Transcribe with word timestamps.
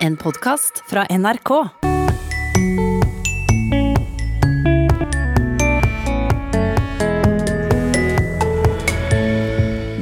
En 0.00 0.14
podkast 0.16 0.78
fra 0.88 1.02
NRK. 1.12 1.50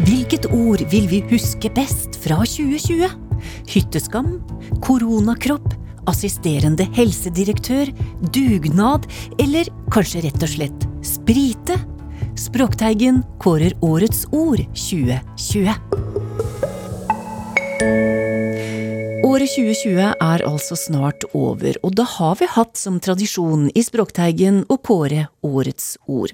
Hvilket 0.06 0.46
ord 0.54 0.84
vil 0.92 1.08
vi 1.10 1.18
huske 1.32 1.72
best 1.74 2.14
fra 2.22 2.38
2020? 2.46 3.10
Hytteskam? 3.74 4.36
Koronakropp? 4.86 5.66
Assisterende 6.06 6.86
helsedirektør? 6.94 7.90
Dugnad? 8.30 9.10
Eller 9.42 9.66
kanskje 9.90 10.28
rett 10.28 10.46
og 10.46 10.54
slett 10.54 10.88
sprite? 11.02 11.74
Språkteigen 12.38 13.24
kårer 13.42 13.74
årets 13.82 14.28
ord 14.30 14.62
2020. 14.78 15.87
Året 19.38 19.52
2020 19.54 19.98
er 20.18 20.42
altså 20.42 20.74
snart 20.74 21.22
over, 21.30 21.76
og 21.86 21.92
da 21.94 22.02
har 22.02 22.32
vi 22.40 22.48
hatt 22.50 22.74
som 22.74 22.96
tradisjon 22.98 23.68
i 23.70 23.84
Språkteigen 23.86 24.64
å 24.66 24.80
kåre 24.82 25.28
årets 25.46 25.92
ord. 26.10 26.32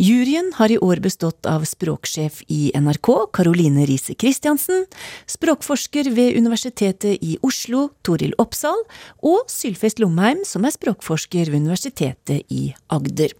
Juryen 0.00 0.48
har 0.56 0.72
i 0.72 0.78
år 0.80 1.02
bestått 1.04 1.44
av 1.44 1.66
språksjef 1.68 2.40
i 2.48 2.72
NRK, 2.80 3.10
Caroline 3.36 3.84
Riise 3.86 4.16
Christiansen, 4.16 4.86
språkforsker 5.28 6.08
ved 6.16 6.38
Universitetet 6.40 7.20
i 7.20 7.36
Oslo, 7.44 7.90
Toril 8.00 8.32
Oppsal, 8.40 8.80
og 9.20 9.44
Sylfest 9.52 10.00
Lomheim, 10.00 10.46
som 10.48 10.64
er 10.64 10.72
språkforsker 10.74 11.52
ved 11.52 11.68
Universitetet 11.68 12.48
i 12.48 12.70
Agder. 12.88 13.36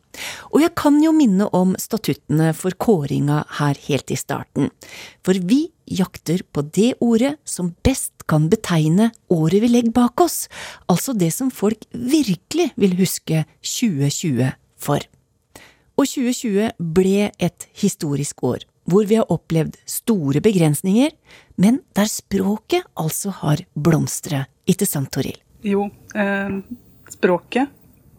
Og 0.53 0.61
jeg 0.61 0.75
kan 0.79 1.01
jo 1.03 1.11
minne 1.17 1.49
om 1.57 1.73
statuttene 1.81 2.53
for 2.55 2.77
kåringa 2.77 3.47
her 3.59 3.81
helt 3.89 4.13
i 4.15 4.21
starten, 4.21 4.69
for 5.25 5.41
vi 5.41 5.65
jakter 5.91 6.45
på 6.53 6.63
det 6.71 6.95
ordet 7.03 7.35
som 7.49 7.75
best 7.83 8.14
kan 8.31 8.49
betegne 8.53 9.11
året 9.33 9.63
vi 9.65 9.71
legger 9.71 9.95
bak 9.95 10.21
oss, 10.25 10.47
altså 10.91 11.15
det 11.17 11.31
som 11.35 11.53
folk 11.53 11.85
virkelig 11.93 12.71
vil 12.81 12.97
huske 12.99 13.45
2020 13.61 14.53
for. 14.81 15.05
Og 15.95 16.09
2020 16.11 16.73
ble 16.95 17.29
et 17.39 17.69
historisk 17.79 18.43
år, 18.47 18.65
hvor 18.91 19.07
vi 19.09 19.19
har 19.21 19.31
opplevd 19.33 19.77
store 19.89 20.43
begrensninger, 20.45 21.13
men 21.61 21.81
der 21.97 22.11
språket 22.11 22.85
altså 22.99 23.33
har 23.43 23.63
blomstret, 23.79 24.51
ikke 24.67 24.89
sant, 24.89 25.13
Toril? 25.15 25.39
Jo, 25.65 25.87
eh, 26.17 26.59
språket 27.13 27.71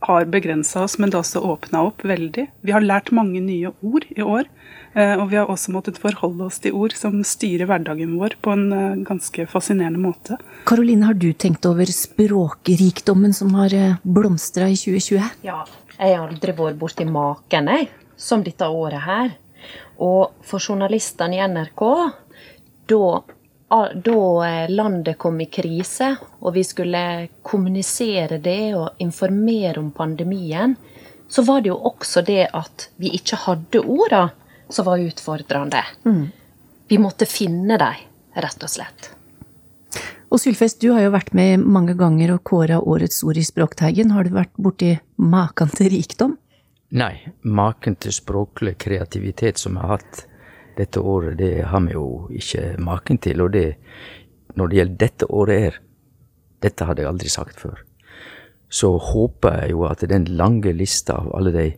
har 0.06 0.26
begrensa 0.30 0.84
oss, 0.86 0.98
men 0.98 1.10
det 1.10 1.18
har 1.18 1.26
også 1.26 1.42
åpna 1.42 1.82
opp 1.88 2.04
veldig. 2.06 2.46
Vi 2.62 2.74
har 2.74 2.84
lært 2.84 3.12
mange 3.16 3.42
nye 3.42 3.72
ord 3.82 4.06
i 4.14 4.22
år, 4.22 4.46
eh, 4.94 5.16
og 5.18 5.32
vi 5.32 5.40
har 5.40 5.50
også 5.50 5.74
måttet 5.74 5.98
forholde 6.02 6.46
oss 6.46 6.60
til 6.62 6.78
ord 6.78 6.94
som 6.98 7.24
styrer 7.26 7.70
hverdagen 7.70 8.14
vår 8.20 8.38
på 8.46 8.54
en 8.54 8.66
eh, 8.76 9.00
ganske 9.08 9.48
fascinerende 9.50 10.02
måte. 10.02 10.38
Karoline, 10.70 11.10
har 11.10 11.18
du 11.18 11.32
tenkt 11.34 11.66
over 11.66 11.90
språkrikdommen 11.90 13.34
som 13.34 13.54
har 13.58 13.74
eh, 13.74 13.98
blomstra 14.04 14.70
i 14.70 14.78
2020? 14.78 15.42
Ja, 15.48 15.64
jeg 15.98 16.20
har 16.20 16.28
aldri 16.28 16.54
vært 16.58 16.80
borti 16.82 17.08
maken, 17.10 17.72
jeg, 17.74 17.90
som 18.18 18.46
dette 18.46 18.70
året 18.70 19.06
her. 19.08 19.34
Og 20.06 20.36
for 20.46 20.62
journalistene 20.62 21.40
i 21.40 21.46
NRK, 21.50 21.86
da, 22.92 23.06
da 23.70 24.68
landet 24.70 25.18
kom 25.18 25.42
i 25.42 25.48
krise, 25.50 26.12
og 26.40 26.54
vi 26.54 26.64
skulle 26.64 27.28
kommunisere 27.44 28.38
det 28.38 28.76
og 28.78 29.02
informere 29.02 29.80
om 29.82 29.92
pandemien, 29.92 30.76
så 31.28 31.42
var 31.42 31.62
det 31.62 31.72
jo 31.74 31.80
også 31.90 32.22
det 32.22 32.46
at 32.54 32.90
vi 33.02 33.16
ikke 33.18 33.40
hadde 33.48 33.82
orda 33.82 34.28
som 34.70 34.86
var 34.86 35.02
utfordrende. 35.02 35.82
Mm. 36.06 36.28
Vi 36.88 36.98
måtte 37.02 37.26
finne 37.26 37.78
dem, 37.82 38.06
rett 38.38 38.64
og 38.64 38.70
slett. 38.70 39.10
Og 40.30 40.42
Sylfest, 40.42 40.82
du 40.82 40.92
har 40.94 41.06
jo 41.06 41.14
vært 41.14 41.34
med 41.38 41.64
mange 41.64 41.96
ganger 41.98 42.36
og 42.36 42.44
kåra 42.46 42.78
årets 42.82 43.24
ord 43.24 43.38
i 43.40 43.46
Språkteigen. 43.46 44.12
Har 44.12 44.26
du 44.26 44.36
vært 44.36 44.54
borti 44.60 44.96
maken 45.22 45.72
til 45.74 45.90
rikdom? 45.94 46.36
Nei, 46.96 47.14
maken 47.42 47.98
til 47.98 48.14
språklig 48.14 48.76
kreativitet 48.82 49.62
som 49.62 49.78
jeg 49.78 49.86
har 49.86 49.98
hatt 49.98 50.26
dette 50.78 51.02
året, 51.02 51.38
det 51.40 51.66
har 51.72 51.84
vi 51.86 51.96
jo 51.96 52.06
ikke 52.36 52.76
maken 52.84 53.20
til. 53.24 53.44
Og 53.46 53.52
det, 53.54 53.68
når 54.56 54.72
det 54.72 54.80
gjelder 54.80 55.02
dette 55.06 55.30
året 55.32 55.62
her, 55.66 55.78
dette 56.64 56.88
hadde 56.88 57.04
jeg 57.04 57.12
aldri 57.12 57.32
sagt 57.32 57.62
før, 57.62 57.84
så 58.70 58.96
håper 58.98 59.62
jeg 59.62 59.76
jo 59.76 59.86
at 59.88 60.04
den 60.10 60.26
lange 60.40 60.74
lista 60.74 61.20
av 61.22 61.32
alle 61.38 61.54
de 61.54 61.70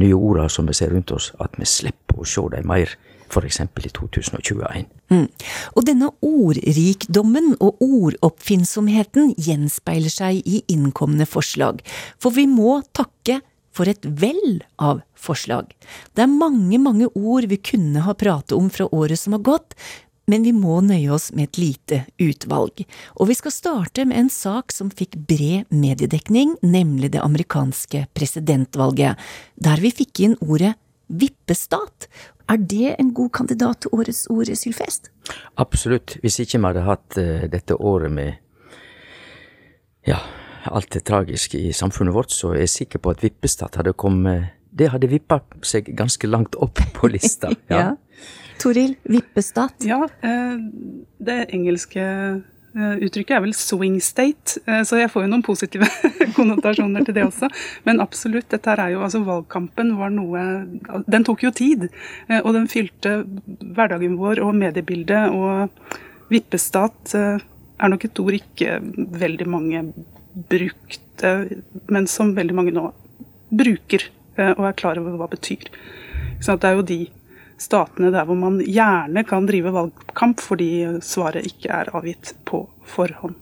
nye 0.00 0.16
ordene 0.16 0.50
som 0.50 0.68
vi 0.68 0.76
ser 0.76 0.92
rundt 0.92 1.12
oss, 1.14 1.30
at 1.40 1.56
vi 1.60 1.68
slipper 1.68 2.22
å 2.22 2.28
se 2.28 2.44
dem 2.54 2.68
mer 2.68 2.96
f.eks. 3.32 3.60
i 3.60 3.90
2021. 3.96 4.88
Mm. 5.12 5.28
Og 5.76 5.86
denne 5.86 6.10
ordrikdommen 6.24 7.54
og 7.60 7.80
ordoppfinnsomheten 7.84 9.32
gjenspeiler 9.40 10.12
seg 10.12 10.42
i 10.44 10.62
innkomne 10.72 11.26
forslag, 11.28 11.80
for 12.20 12.34
vi 12.36 12.46
må 12.50 12.80
takke 12.96 13.40
for 13.72 13.88
et 13.88 14.04
vell 14.04 14.62
av 14.76 15.02
forslag. 15.18 15.72
Det 16.14 16.24
er 16.24 16.32
mange, 16.32 16.78
mange 16.78 17.08
ord 17.14 17.48
vi 17.50 17.58
kunne 17.58 18.04
ha 18.06 18.14
pratet 18.18 18.56
om 18.56 18.70
fra 18.72 18.88
året 18.94 19.20
som 19.20 19.36
har 19.36 19.44
gått, 19.46 19.76
men 20.30 20.44
vi 20.46 20.52
må 20.54 20.78
nøye 20.84 21.10
oss 21.12 21.30
med 21.34 21.50
et 21.50 21.58
lite 21.58 22.02
utvalg. 22.22 22.84
Og 23.18 23.28
vi 23.32 23.36
skal 23.36 23.54
starte 23.54 24.04
med 24.06 24.20
en 24.20 24.30
sak 24.32 24.72
som 24.74 24.92
fikk 24.92 25.16
bred 25.28 25.72
mediedekning, 25.74 26.54
nemlig 26.62 27.12
det 27.16 27.24
amerikanske 27.24 28.06
presidentvalget, 28.14 29.18
der 29.56 29.82
vi 29.82 29.90
fikk 30.02 30.22
inn 30.28 30.38
ordet 30.40 30.76
vippestat, 31.12 32.06
er 32.50 32.58
det 32.58 32.94
en 32.98 33.12
god 33.14 33.32
kandidat 33.36 33.82
til 33.82 33.94
årets 33.96 34.26
ord, 34.32 34.50
Sylfest? 34.58 35.10
Absolutt. 35.60 36.16
Hvis 36.22 36.40
ikke 36.42 36.58
vi 36.58 36.68
hadde 36.68 36.86
hatt 36.86 37.18
uh, 37.18 37.44
dette 37.50 37.76
året 37.76 38.12
med 38.12 38.34
ja, 40.08 40.18
alt 40.70 40.90
det 40.94 41.04
tragiske 41.08 41.58
i 41.58 41.72
samfunnet 41.76 42.14
vårt, 42.14 42.30
så 42.34 42.52
er 42.52 42.64
jeg 42.64 42.74
sikker 42.76 43.02
på 43.02 43.14
at 43.14 43.22
Vippestad 43.24 43.80
hadde 43.80 43.92
kommet 43.92 44.52
Det 44.72 44.88
hadde 44.88 45.10
vippa 45.10 45.42
seg 45.60 45.90
ganske 45.96 46.26
langt 46.26 46.54
opp 46.56 46.80
på 46.94 47.10
lista. 47.12 47.50
Ja. 47.72 47.78
ja. 47.78 47.90
Toril, 48.62 48.94
Vippestad? 49.04 49.74
Ja, 49.84 50.04
uh, 50.06 50.56
det 51.18 51.38
engelske 51.52 52.04
Eh, 52.72 53.02
uttrykket 53.04 53.34
er 53.36 53.42
vel 53.44 53.52
'swing 53.52 53.98
state', 54.00 54.56
eh, 54.66 54.80
så 54.82 54.96
jeg 54.96 55.10
får 55.12 55.26
jo 55.26 55.28
noen 55.28 55.42
positive 55.44 55.84
konnotasjoner 56.36 57.04
til 57.04 57.14
det 57.14 57.24
også. 57.26 57.50
Men 57.84 58.00
absolutt, 58.00 58.48
dette 58.48 58.70
her 58.70 58.80
er 58.80 58.94
jo 58.94 59.02
altså 59.04 59.20
valgkampen 59.26 59.92
var 59.98 60.08
noe 60.08 60.64
Den 61.04 61.24
tok 61.24 61.42
jo 61.44 61.50
tid. 61.50 61.90
Eh, 62.28 62.40
og 62.40 62.54
den 62.54 62.68
fylte 62.68 63.26
hverdagen 63.60 64.16
vår 64.16 64.40
og 64.40 64.54
mediebildet. 64.56 65.36
Og 65.36 65.68
vippestat 66.32 67.14
er 67.14 67.88
nok 67.88 68.04
et 68.04 68.20
ord 68.20 68.32
ikke 68.32 68.80
veldig 69.20 69.48
mange 69.48 69.84
brukte, 70.32 71.32
men 71.92 72.06
som 72.10 72.34
veldig 72.36 72.56
mange 72.56 72.74
nå 72.74 72.88
bruker 73.52 74.08
og 74.32 74.64
er 74.64 74.76
klar 74.78 74.96
over 74.96 75.18
hva 75.18 75.28
det 75.28 75.36
betyr. 75.36 75.66
Så 76.42 76.56
det 76.56 76.70
er 76.70 76.78
jo 76.78 76.86
de 76.88 77.00
statene 77.62 78.10
der 78.12 78.26
hvor 78.26 78.38
man 78.38 78.58
gjerne 78.64 79.24
kan 79.28 79.46
drive 79.46 79.72
valgkamp 79.74 80.42
fordi 80.42 80.70
svaret 81.04 81.46
ikke 81.46 81.70
er 81.82 81.92
avgitt 81.96 82.34
på 82.48 82.64
forhånd. 82.88 83.36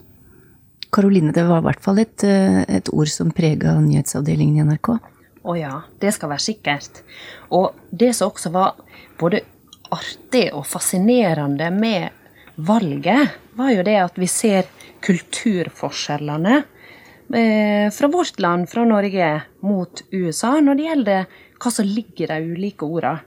Karoline, 0.91 1.33
det 1.33 1.47
var 1.47 1.63
i 1.63 1.69
hvert 1.69 1.85
fall 1.85 2.01
et, 2.03 2.25
eh, 2.27 2.65
et 2.67 2.91
ord 2.93 3.09
som 3.09 3.31
prega 3.31 3.77
nyhetsavdelingen 3.79 4.59
i 4.59 4.65
NRK? 4.67 4.97
Å 5.47 5.55
ja, 5.57 5.77
det 6.03 6.13
skal 6.17 6.33
være 6.33 6.45
sikkert. 6.45 7.03
Og 7.55 7.79
det 7.91 8.11
som 8.19 8.33
også 8.33 8.51
var 8.53 8.75
både 9.21 9.45
artig 9.95 10.49
og 10.53 10.67
fascinerende 10.67 11.71
med 11.73 12.11
valget, 12.57 13.39
var 13.57 13.71
jo 13.73 13.87
det 13.87 13.97
at 14.03 14.19
vi 14.19 14.29
ser 14.31 14.67
kulturforskjellene 15.07 16.59
eh, 16.59 16.69
fra 17.31 18.09
vårt 18.11 18.41
land, 18.43 18.67
fra 18.67 18.83
Norge, 18.89 19.27
mot 19.63 20.03
USA 20.11 20.57
når 20.59 20.79
det 20.79 20.87
gjelder 20.89 21.37
hva 21.63 21.71
som 21.71 21.87
ligger 21.87 22.27
i 22.27 22.39
de 22.41 22.57
ulike 22.57 22.89
ordene. 22.89 23.21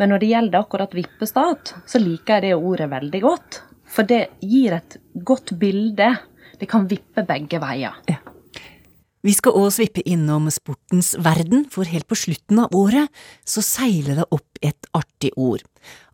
Men 0.00 0.12
når 0.12 0.22
det 0.22 0.28
gjelder 0.30 0.62
akkurat 0.62 0.94
vippestat, 0.96 1.74
så 1.88 2.00
liker 2.00 2.38
jeg 2.38 2.46
det 2.46 2.56
ordet 2.56 2.88
veldig 2.88 3.20
godt. 3.20 3.60
For 3.90 4.08
det 4.08 4.20
gir 4.40 4.76
et 4.78 4.96
godt 5.26 5.52
bilde. 5.60 6.14
Det 6.60 6.68
kan 6.70 6.86
vippe 6.88 7.24
begge 7.28 7.60
veier. 7.60 7.98
Ja. 8.08 8.20
Vi 9.20 9.34
skal 9.36 9.58
òg 9.60 9.68
svippe 9.74 10.00
innom 10.08 10.46
sportens 10.48 11.12
verden, 11.20 11.66
for 11.68 11.84
helt 11.84 12.08
på 12.08 12.16
slutten 12.16 12.62
av 12.62 12.72
året 12.76 13.12
så 13.44 13.60
seiler 13.60 14.22
det 14.22 14.28
opp 14.32 14.60
et 14.64 14.88
artig 14.96 15.34
ord. 15.36 15.60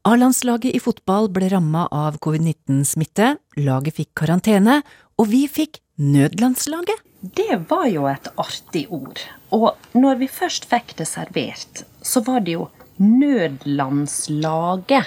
A-landslaget 0.06 0.74
i 0.74 0.82
fotball 0.82 1.30
ble 1.30 1.46
ramma 1.52 1.84
av 1.94 2.18
covid-19-smitte, 2.22 3.36
laget 3.62 4.00
fikk 4.00 4.10
karantene, 4.18 4.80
og 5.14 5.30
vi 5.30 5.44
fikk 5.50 5.78
nødlandslaget. 5.96 7.00
Det 7.20 7.70
var 7.70 7.86
jo 7.88 8.06
et 8.08 8.28
artig 8.36 8.86
ord. 8.92 9.20
Og 9.50 9.76
når 9.94 10.14
vi 10.20 10.28
først 10.28 10.64
fikk 10.70 10.96
det 10.98 11.06
servert, 11.08 11.84
så 12.02 12.20
var 12.26 12.40
det 12.40 12.52
jo 12.58 12.68
Nødlandslaget. 12.96 15.04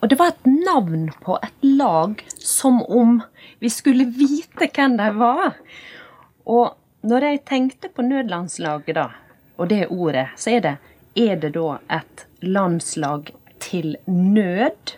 Og 0.00 0.10
det 0.10 0.18
var 0.18 0.26
et 0.32 0.46
navn 0.46 1.10
på 1.22 1.38
et 1.42 1.62
lag 1.62 2.24
som 2.38 2.82
om 2.82 3.22
vi 3.58 3.68
skulle 3.70 4.04
vite 4.22 4.68
hvem 4.74 4.96
de 4.98 5.18
var. 5.18 5.54
Og 6.46 6.74
når 7.06 7.24
jeg 7.24 7.44
tenkte 7.46 7.88
på 7.88 8.02
nødlandslaget, 8.02 8.94
da, 8.98 9.08
og 9.58 9.70
det 9.70 9.86
ordet, 9.90 10.26
så 10.36 10.50
er 10.56 10.60
det 10.60 10.76
Er 11.16 11.36
det 11.36 11.54
da 11.54 11.78
et 11.90 12.26
landslag 12.42 13.34
til 13.60 13.96
nød? 14.06 14.96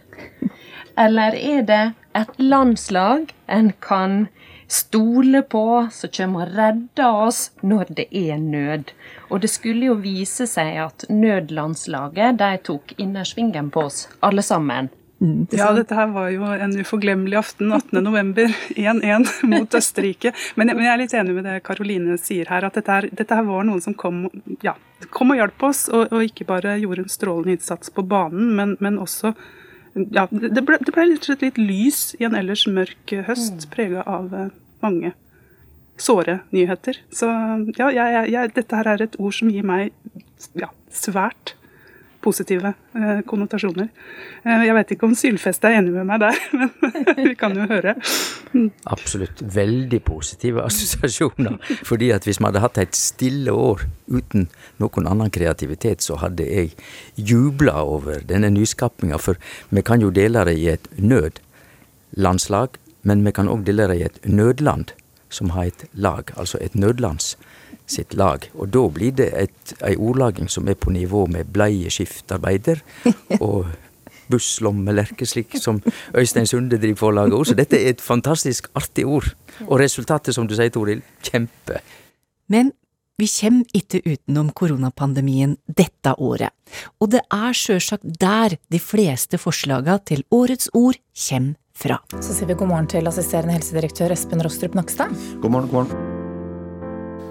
Eller 0.99 1.33
er 1.33 1.63
det 1.63 1.93
et 2.17 2.39
landslag 2.39 3.27
en 3.49 3.73
kan 3.81 4.29
stole 4.71 5.43
på, 5.43 5.65
som 5.93 6.13
kommer 6.15 6.47
og 6.47 6.55
redder 6.59 7.25
oss 7.27 7.43
når 7.67 7.91
det 7.99 8.07
er 8.15 8.39
nød? 8.39 8.95
Og 9.31 9.43
det 9.43 9.51
skulle 9.51 9.91
jo 9.91 9.99
vise 10.01 10.47
seg 10.51 10.79
at 10.85 11.05
nødlandslaget 11.11 12.39
de 12.41 12.55
tok 12.71 12.95
innersvingen 12.99 13.71
på 13.75 13.89
oss, 13.91 14.07
alle 14.25 14.47
sammen. 14.47 14.91
Mm, 15.21 15.47
ja, 15.53 15.67
dette 15.77 15.95
her 15.95 16.07
var 16.15 16.31
jo 16.33 16.47
en 16.49 16.73
uforglemmelig 16.81 17.37
aften 17.37 17.75
18.11. 17.77 18.55
1-1 18.81 19.27
mot 19.53 19.75
Østerrike. 19.77 20.33
Men 20.57 20.71
jeg, 20.71 20.79
men 20.79 20.87
jeg, 20.87 20.93
er 20.95 21.03
litt 21.03 21.17
enig 21.19 21.35
med 21.37 21.45
det 21.45 21.59
Karoline 21.67 22.17
sier 22.21 22.49
her, 22.49 22.65
at 22.65 22.79
dette 22.79 22.95
her, 22.95 23.09
dette 23.13 23.37
her 23.37 23.45
var 23.45 23.67
noen 23.69 23.85
som 23.85 23.97
kom, 23.99 24.25
ja, 24.65 24.79
kom 25.13 25.35
og 25.35 25.43
hjalp 25.43 25.67
oss, 25.69 25.89
og, 25.93 26.07
og, 26.09 26.25
ikke 26.25 26.49
bare 26.49 26.79
gjorde 26.81 27.05
en 27.05 27.13
strålende 27.13 27.59
innsats 27.59 27.93
på 27.93 28.07
banen, 28.09 28.55
men, 28.57 28.79
men 28.81 28.97
også 29.03 29.35
ja, 29.95 30.27
det 30.31 30.63
ble, 30.67 30.79
det 30.81 30.95
ble 30.95 31.07
litt, 31.11 31.29
litt, 31.43 31.59
lys 31.59 32.03
i 32.21 32.27
en 32.29 32.37
ellers 32.39 32.67
mørk 32.71 33.15
høst, 33.27 33.67
mm. 33.67 33.71
prega 33.73 34.05
av 34.07 34.35
eh, 34.37 34.53
mange 34.85 35.15
såre 36.01 36.41
nyheter. 36.55 37.01
Så 37.13 37.29
ja, 37.77 37.91
jeg, 37.93 38.29
jeg, 38.33 38.53
dette 38.57 38.79
her 38.79 38.93
er 38.95 39.05
et 39.05 39.19
ord 39.21 39.37
som 39.37 39.51
gir 39.53 39.67
meg 39.67 39.91
ja, 40.59 40.71
svært 40.95 41.57
positive 42.23 42.73
eh, 42.95 43.21
konnotasjoner. 43.27 43.89
Eh, 44.45 44.65
jeg 44.67 44.77
vet 44.77 44.93
ikke 44.95 45.09
om 45.09 45.17
Sylfest 45.19 45.65
er 45.65 45.79
enig 45.79 45.95
med 45.95 46.09
meg 46.09 46.23
der, 46.23 46.39
men 46.59 47.09
vi 47.19 47.35
kan 47.39 47.57
jo 47.57 47.67
høre. 47.71 47.97
Absolutt. 48.91 49.43
Veldig 49.55 50.03
positive 50.07 50.65
assosiasjoner. 50.67 51.59
Fordi 51.87 52.11
at 52.15 52.29
hvis 52.29 52.41
vi 52.41 52.49
hadde 52.49 52.65
hatt 52.65 52.81
et 52.83 52.99
stille 52.99 53.55
år 53.55 53.87
uten 54.11 54.49
noen 54.83 55.11
annen 55.11 55.33
kreativitet, 55.33 56.05
så 56.05 56.19
hadde 56.23 56.47
jeg 56.49 56.75
jubla 57.17 57.81
over 57.85 58.25
denne 58.27 58.53
nyskapinga. 58.55 59.21
For 59.23 59.41
vi 59.71 59.85
kan 59.87 60.05
jo 60.05 60.13
dele 60.15 60.45
det 60.49 60.59
i 60.61 60.69
et 60.75 60.91
nødlandslag, 60.99 62.81
men 63.09 63.25
vi 63.25 63.33
kan 63.33 63.49
òg 63.49 63.65
dele 63.69 63.89
det 63.91 64.01
i 64.01 64.09
et 64.09 64.21
nødland 64.29 64.93
som 65.31 65.53
har 65.55 65.71
et 65.71 65.87
lag, 65.95 66.33
altså 66.37 66.59
et 66.61 66.75
nødlands 66.75 67.37
sitt 67.91 68.17
lag. 68.19 68.47
Og 68.55 68.71
da 68.73 68.87
blir 68.93 69.15
det 69.19 69.31
et, 69.37 69.77
ei 69.87 69.97
ordlaging 69.97 70.51
som 70.51 70.69
er 70.69 70.79
på 70.79 70.93
nivå 70.95 71.27
med 71.31 71.53
bleieskiftarbeider 71.55 72.83
og 73.45 73.71
busslommelerke, 74.31 75.27
slik 75.27 75.57
som 75.59 75.81
Øystein 76.17 76.47
Sunde 76.47 76.79
driver 76.79 77.01
forlaget 77.07 77.35
ord. 77.35 77.49
Så 77.51 77.57
dette 77.59 77.81
er 77.81 77.95
et 77.95 78.05
fantastisk 78.05 78.71
artig 78.79 79.07
ord. 79.07 79.33
Og 79.67 79.81
resultatet, 79.83 80.35
som 80.35 80.47
du 80.47 80.55
sier, 80.55 80.71
Toril, 80.71 81.03
kjempe. 81.27 81.81
Men 82.51 82.73
vi 83.21 83.29
kommer 83.29 83.77
ikke 83.77 84.01
utenom 84.07 84.49
koronapandemien 84.57 85.59
dette 85.67 86.15
året, 86.17 86.55
og 87.01 87.11
det 87.13 87.21
er 87.29 87.57
sjølsagt 87.57 88.07
der 88.23 88.57
de 88.73 88.81
fleste 88.81 89.37
forslaga 89.41 89.99
til 90.09 90.25
årets 90.33 90.71
ord 90.73 90.97
kommer 91.27 91.59
fra. 91.81 91.99
Så 92.21 92.37
sier 92.37 92.49
vi 92.49 92.57
god 92.57 92.73
morgen 92.73 92.89
til 92.93 93.11
assisterende 93.11 93.59
helsedirektør 93.59 94.17
Espen 94.17 94.45
Rostrup 94.45 94.79
Nakstad. 94.79 95.13
God 95.43 95.53
morgen, 95.53 95.69
god 95.69 95.83
morgen. 95.83 96.10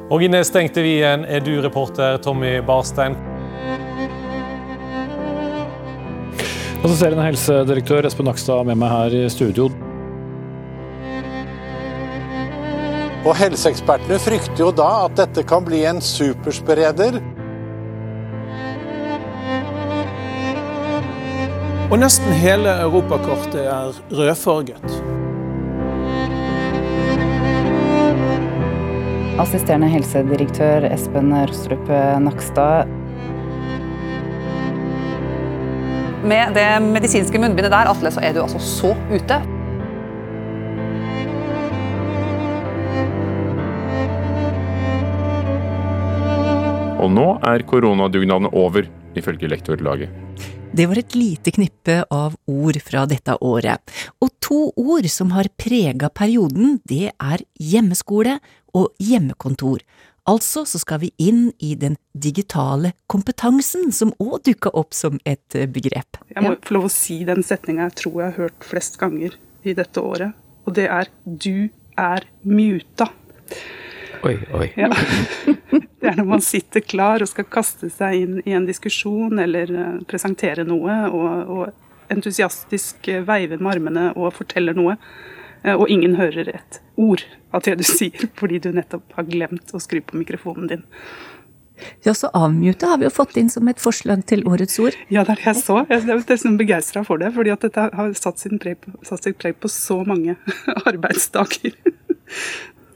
Og 0.09 0.23
i 0.25 0.27
nedstengte 0.31 0.81
Wien 0.81 1.21
er 1.29 1.43
du 1.45 1.51
reporter 1.61 2.17
Tommy 2.25 2.55
Barstein. 2.65 3.13
Assisterende 6.79 7.27
helsedirektør 7.27 8.07
Espen 8.09 8.25
Nakstad 8.25 8.65
med 8.65 8.79
meg 8.81 8.89
her 8.89 9.15
i 9.19 9.27
studio. 9.29 9.67
Og 13.27 13.35
Helseekspertene 13.37 14.17
frykter 14.23 14.63
jo 14.63 14.71
da 14.73 14.87
at 15.03 15.19
dette 15.19 15.43
kan 15.45 15.67
bli 15.67 15.83
en 15.85 16.01
superspreder. 16.01 17.19
Og 21.89 21.97
nesten 22.01 22.33
hele 22.41 22.79
europakortet 22.87 23.61
er 23.67 24.03
rødfarget. 24.09 25.18
Assisterende 29.39 29.87
helsedirektør 29.87 30.83
Espen 30.91 31.29
Rostrup 31.31 31.87
Nakstad. 32.19 32.89
Med 36.27 36.51
det 36.57 36.65
medisinske 36.83 37.39
munnbindet 37.39 37.71
der, 37.71 37.87
Atle, 37.87 38.11
så 38.11 38.19
er 38.19 38.35
du 38.35 38.41
altså 38.43 38.59
så 38.59 38.91
ute. 39.07 39.39
Og 46.99 47.07
nå 47.15 47.29
er 47.47 47.63
koronadugnaden 47.63 48.51
over, 48.51 48.91
ifølge 49.15 49.47
lektorlaget. 49.55 50.11
Det 50.69 50.85
var 50.85 50.99
et 51.01 51.15
lite 51.17 51.55
knippe 51.55 51.95
av 52.13 52.35
ord 52.45 52.77
fra 52.85 53.07
dette 53.09 53.33
året, 53.41 53.81
og 54.21 54.29
to 54.43 54.67
ord 54.77 55.07
som 55.09 55.31
har 55.33 55.49
prega 55.57 56.11
perioden, 56.13 56.77
det 56.85 57.09
er 57.15 57.41
hjemmeskole 57.57 58.35
og 58.73 58.91
hjemmekontor. 59.03 59.83
Altså 60.29 60.65
så 60.67 60.79
skal 60.81 61.01
vi 61.01 61.09
inn 61.17 61.49
i 61.63 61.73
den 61.79 61.95
digitale 62.13 62.93
kompetansen, 63.09 63.89
som 63.95 64.11
òg 64.21 64.43
dukka 64.45 64.71
opp 64.77 64.93
som 64.93 65.17
et 65.25 65.57
eh, 65.57 65.69
begrep. 65.69 66.19
Jeg 66.29 66.45
må 66.45 66.53
få 66.65 66.77
lov 66.77 66.89
å 66.89 66.93
si 66.93 67.21
den 67.25 67.41
setninga 67.45 67.87
jeg 67.87 67.97
tror 68.03 68.21
jeg 68.21 68.27
har 68.27 68.43
hørt 68.43 68.67
flest 68.67 68.99
ganger 69.01 69.37
i 69.65 69.73
dette 69.77 70.03
året, 70.03 70.37
og 70.65 70.75
det 70.77 70.85
er 70.85 71.09
'du 71.25 71.69
er 71.97 72.27
muta'. 72.45 73.09
Oi, 74.23 74.37
oi. 74.53 74.67
Ja. 74.77 74.91
Det 75.99 76.07
er 76.07 76.15
når 76.15 76.27
man 76.29 76.41
sitter 76.41 76.79
klar 76.79 77.19
og 77.19 77.27
skal 77.27 77.43
kaste 77.51 77.89
seg 77.91 78.21
inn 78.21 78.37
i 78.47 78.53
en 78.55 78.63
diskusjon 78.67 79.39
eller 79.39 79.71
eh, 79.71 79.97
presentere 80.07 80.63
noe, 80.63 80.95
og, 81.11 81.49
og 81.51 82.13
entusiastisk 82.13 83.09
veiver 83.27 83.59
med 83.59 83.73
armene 83.73 84.05
og 84.15 84.31
forteller 84.37 84.77
noe. 84.77 84.95
Eh, 85.63 85.75
og 85.75 85.89
ingen 85.91 86.15
hører 86.19 86.53
et 86.55 86.79
ord 86.99 87.25
av 87.55 87.65
det 87.65 87.79
du 87.79 87.85
sier, 87.87 88.29
fordi 88.39 88.61
du 88.63 88.71
nettopp 88.75 89.17
har 89.17 89.27
glemt 89.29 89.73
å 89.73 89.81
skru 89.81 90.01
på 90.05 90.19
mikrofonen 90.19 90.71
din. 90.71 90.85
Ja, 92.03 92.13
så 92.13 92.27
avmute 92.35 92.87
har 92.89 92.99
vi 92.99 93.07
jo 93.07 93.13
fått 93.13 93.37
inn 93.39 93.49
som 93.51 93.67
et 93.71 93.79
forslag 93.79 94.25
til 94.27 94.43
årets 94.49 94.75
ord. 94.83 94.97
Ja, 95.07 95.23
det 95.23 95.37
er 95.37 95.39
det 95.39 95.47
jeg 95.47 95.61
så. 95.61 95.77
Jeg 95.87 96.03
er 96.03 96.23
nesten 96.27 96.57
begeistra 96.59 97.05
for 97.07 97.21
det, 97.21 97.31
fordi 97.35 97.53
at 97.53 97.63
dette 97.63 97.87
har 97.95 98.13
satt, 98.19 98.41
preg 98.59 98.89
sitt 99.23 99.39
preg 99.39 99.59
på 99.63 99.71
så 99.71 100.01
mange 100.07 100.35
arbeidsdager. 100.89 101.77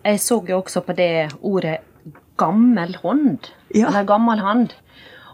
jeg 0.03 0.19
så 0.19 0.39
jo 0.47 0.59
også 0.59 0.83
på 0.83 0.95
det 0.99 1.13
ordet 1.39 1.79
gammel 2.39 2.97
hånd. 2.99 3.47
Ja. 3.71 3.87
Eller 3.87 4.07
gammel 4.09 4.43
hand. 4.43 4.75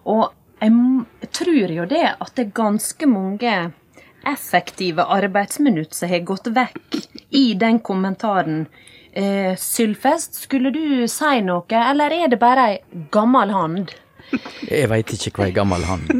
Og 0.06 0.30
jeg 0.60 1.30
tror 1.36 1.74
jo 1.74 1.86
det 1.90 2.06
at 2.12 2.34
det 2.36 2.48
er 2.48 2.58
ganske 2.58 3.08
mange 3.10 3.54
effektive 4.28 5.06
arbeidsminutt 5.06 5.94
som 5.96 6.10
har 6.12 6.26
gått 6.28 6.50
vekk 6.56 7.00
i 7.30 7.54
den 7.60 7.80
kommentaren. 7.80 8.68
Eh, 9.12 9.56
Sylfest, 9.58 10.36
skulle 10.44 10.72
du 10.72 11.08
si 11.10 11.42
noe, 11.42 11.66
eller 11.80 12.14
er 12.14 12.30
det 12.30 12.40
bare 12.42 12.68
ei 12.70 13.06
gammel 13.12 13.54
hand? 13.56 13.96
Jeg 14.70 14.90
veit 14.92 15.10
ikke 15.16 15.32
hva 15.40 15.48
ei 15.48 15.54
gammel 15.56 15.86
hand 15.88 16.12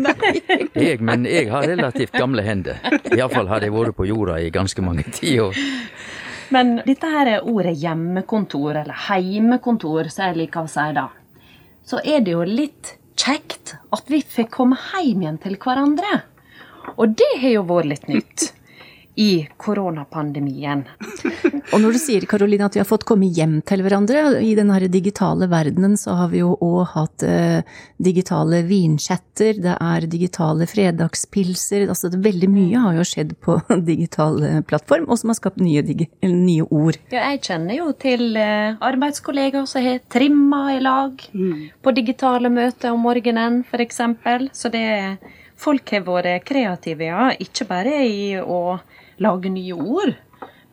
er, 0.74 0.98
men 0.98 1.28
jeg 1.30 1.52
har 1.52 1.68
relativt 1.70 2.16
gamle 2.18 2.42
hender. 2.42 2.80
Iallfall 3.14 3.52
har 3.52 3.62
jeg 3.62 3.76
vært 3.76 3.98
på 4.00 4.08
jorda 4.10 4.40
i 4.42 4.50
ganske 4.54 4.82
mange 4.82 5.06
tiår. 5.14 5.58
Men 6.50 6.80
dette 6.82 7.10
her 7.14 7.30
er 7.36 7.46
ordet 7.46 7.76
hjemmekontor, 7.78 8.80
eller 8.82 9.04
heimekontor, 9.10 10.10
som 10.10 10.32
jeg 10.32 10.40
liker 10.40 10.66
å 10.66 10.72
si 10.72 10.88
da. 10.98 11.06
Så 11.86 12.02
er 12.02 12.26
det 12.26 12.34
jo 12.34 12.42
litt 12.48 12.96
kjekt 13.20 13.76
at 13.94 14.10
vi 14.10 14.24
får 14.26 14.50
komme 14.54 14.78
hjem 14.96 15.24
igjen 15.26 15.40
til 15.44 15.60
hverandre. 15.62 16.24
Og 17.00 17.20
det 17.20 17.34
har 17.42 17.54
jo 17.56 17.68
vært 17.70 17.94
litt 17.94 18.10
nytt 18.12 18.50
i 19.20 19.48
koronapandemien. 19.58 20.86
Og 21.74 21.82
når 21.84 21.96
du 21.96 22.00
sier 22.00 22.24
Karoline, 22.30 22.70
at 22.70 22.76
vi 22.78 22.80
har 22.80 22.88
fått 22.88 23.04
komme 23.08 23.28
hjem 23.36 23.58
til 23.68 23.82
hverandre, 23.84 24.40
i 24.40 24.54
den 24.56 24.72
digitale 24.94 25.50
verdenen 25.52 25.98
så 26.00 26.16
har 26.16 26.30
vi 26.32 26.40
jo 26.40 26.54
òg 26.64 26.94
hatt 26.94 27.26
eh, 27.28 27.68
digitale 28.00 28.62
vinchatter, 28.70 29.60
det 29.60 29.76
er 29.76 30.08
digitale 30.08 30.68
fredagspilser, 30.72 31.90
altså 31.92 32.14
det, 32.14 32.22
veldig 32.24 32.50
mye 32.54 32.86
har 32.86 32.96
jo 32.96 33.08
skjedd 33.12 33.36
på 33.44 33.58
digital 33.92 34.40
eh, 34.48 34.62
plattform, 34.64 35.10
og 35.10 35.20
som 35.20 35.34
har 35.34 35.40
skapt 35.42 35.60
nye, 35.60 35.84
nye, 36.24 36.70
ord. 36.70 37.02
Ja, 37.12 37.28
jeg 37.34 37.44
kjenner 37.50 37.76
jo 37.76 37.92
til 38.00 38.40
eh, 38.40 38.80
arbeidskollegaer 38.80 39.68
som 39.68 39.84
har 39.84 40.00
trimma 40.16 40.64
i 40.78 40.80
lag 40.86 41.28
mm. 41.34 41.60
på 41.84 41.96
digitale 41.98 42.54
møter 42.54 42.96
om 42.96 43.04
morgenen, 43.04 43.66
f.eks. 43.68 44.02
Så 44.56 44.72
det 44.72 44.86
er 44.96 45.38
Folk 45.60 45.92
har 45.92 46.06
vært 46.08 46.46
kreative, 46.48 47.10
ja. 47.10 47.30
Ikke 47.36 47.68
bare 47.68 48.00
i 48.08 48.36
å 48.40 48.80
lage 49.20 49.52
nye 49.52 49.76
ord, 49.76 50.14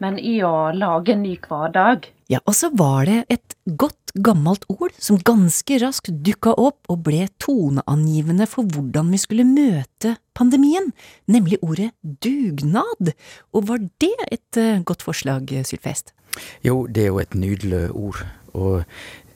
men 0.03 0.19
i 0.21 0.39
å 0.47 0.71
lage 0.77 1.17
en 1.17 1.25
ny 1.25 1.35
hverdag. 1.43 2.07
Ja, 2.31 2.41
og 2.45 2.55
så 2.59 2.71
var 2.75 3.07
det 3.07 3.25
et 3.31 3.57
godt 3.67 4.15
gammelt 4.17 4.65
ord 4.73 4.95
som 5.03 5.19
ganske 5.19 5.79
raskt 5.83 6.11
dukka 6.27 6.55
opp 6.59 6.89
og 6.91 7.03
ble 7.07 7.27
toneangivende 7.43 8.49
for 8.51 8.67
hvordan 8.71 9.13
vi 9.13 9.21
skulle 9.21 9.47
møte 9.47 10.17
pandemien, 10.39 10.93
nemlig 11.31 11.61
ordet 11.63 11.93
dugnad. 12.03 13.13
Og 13.55 13.69
var 13.71 13.83
det 14.03 14.15
et 14.31 14.61
uh, 14.61 14.83
godt 14.87 15.07
forslag, 15.07 15.51
Sylfest? 15.67 16.15
Jo, 16.67 16.85
det 16.87 17.07
er 17.07 17.13
jo 17.13 17.23
et 17.23 17.39
nydelig 17.39 17.87
ord, 17.97 18.27
og 18.55 18.85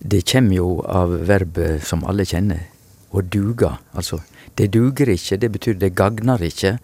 det 0.00 0.24
kommer 0.30 0.56
jo 0.56 0.68
av 0.86 1.14
verbet 1.28 1.86
som 1.86 2.04
alle 2.08 2.26
kjenner, 2.28 2.66
å 3.10 3.22
duga. 3.22 3.76
Altså 3.94 4.20
det 4.58 4.70
duger 4.74 5.10
ikke, 5.12 5.38
det 5.40 5.50
betyr 5.54 5.78
det 5.80 5.94
gagner 5.98 6.42
ikke. 6.44 6.76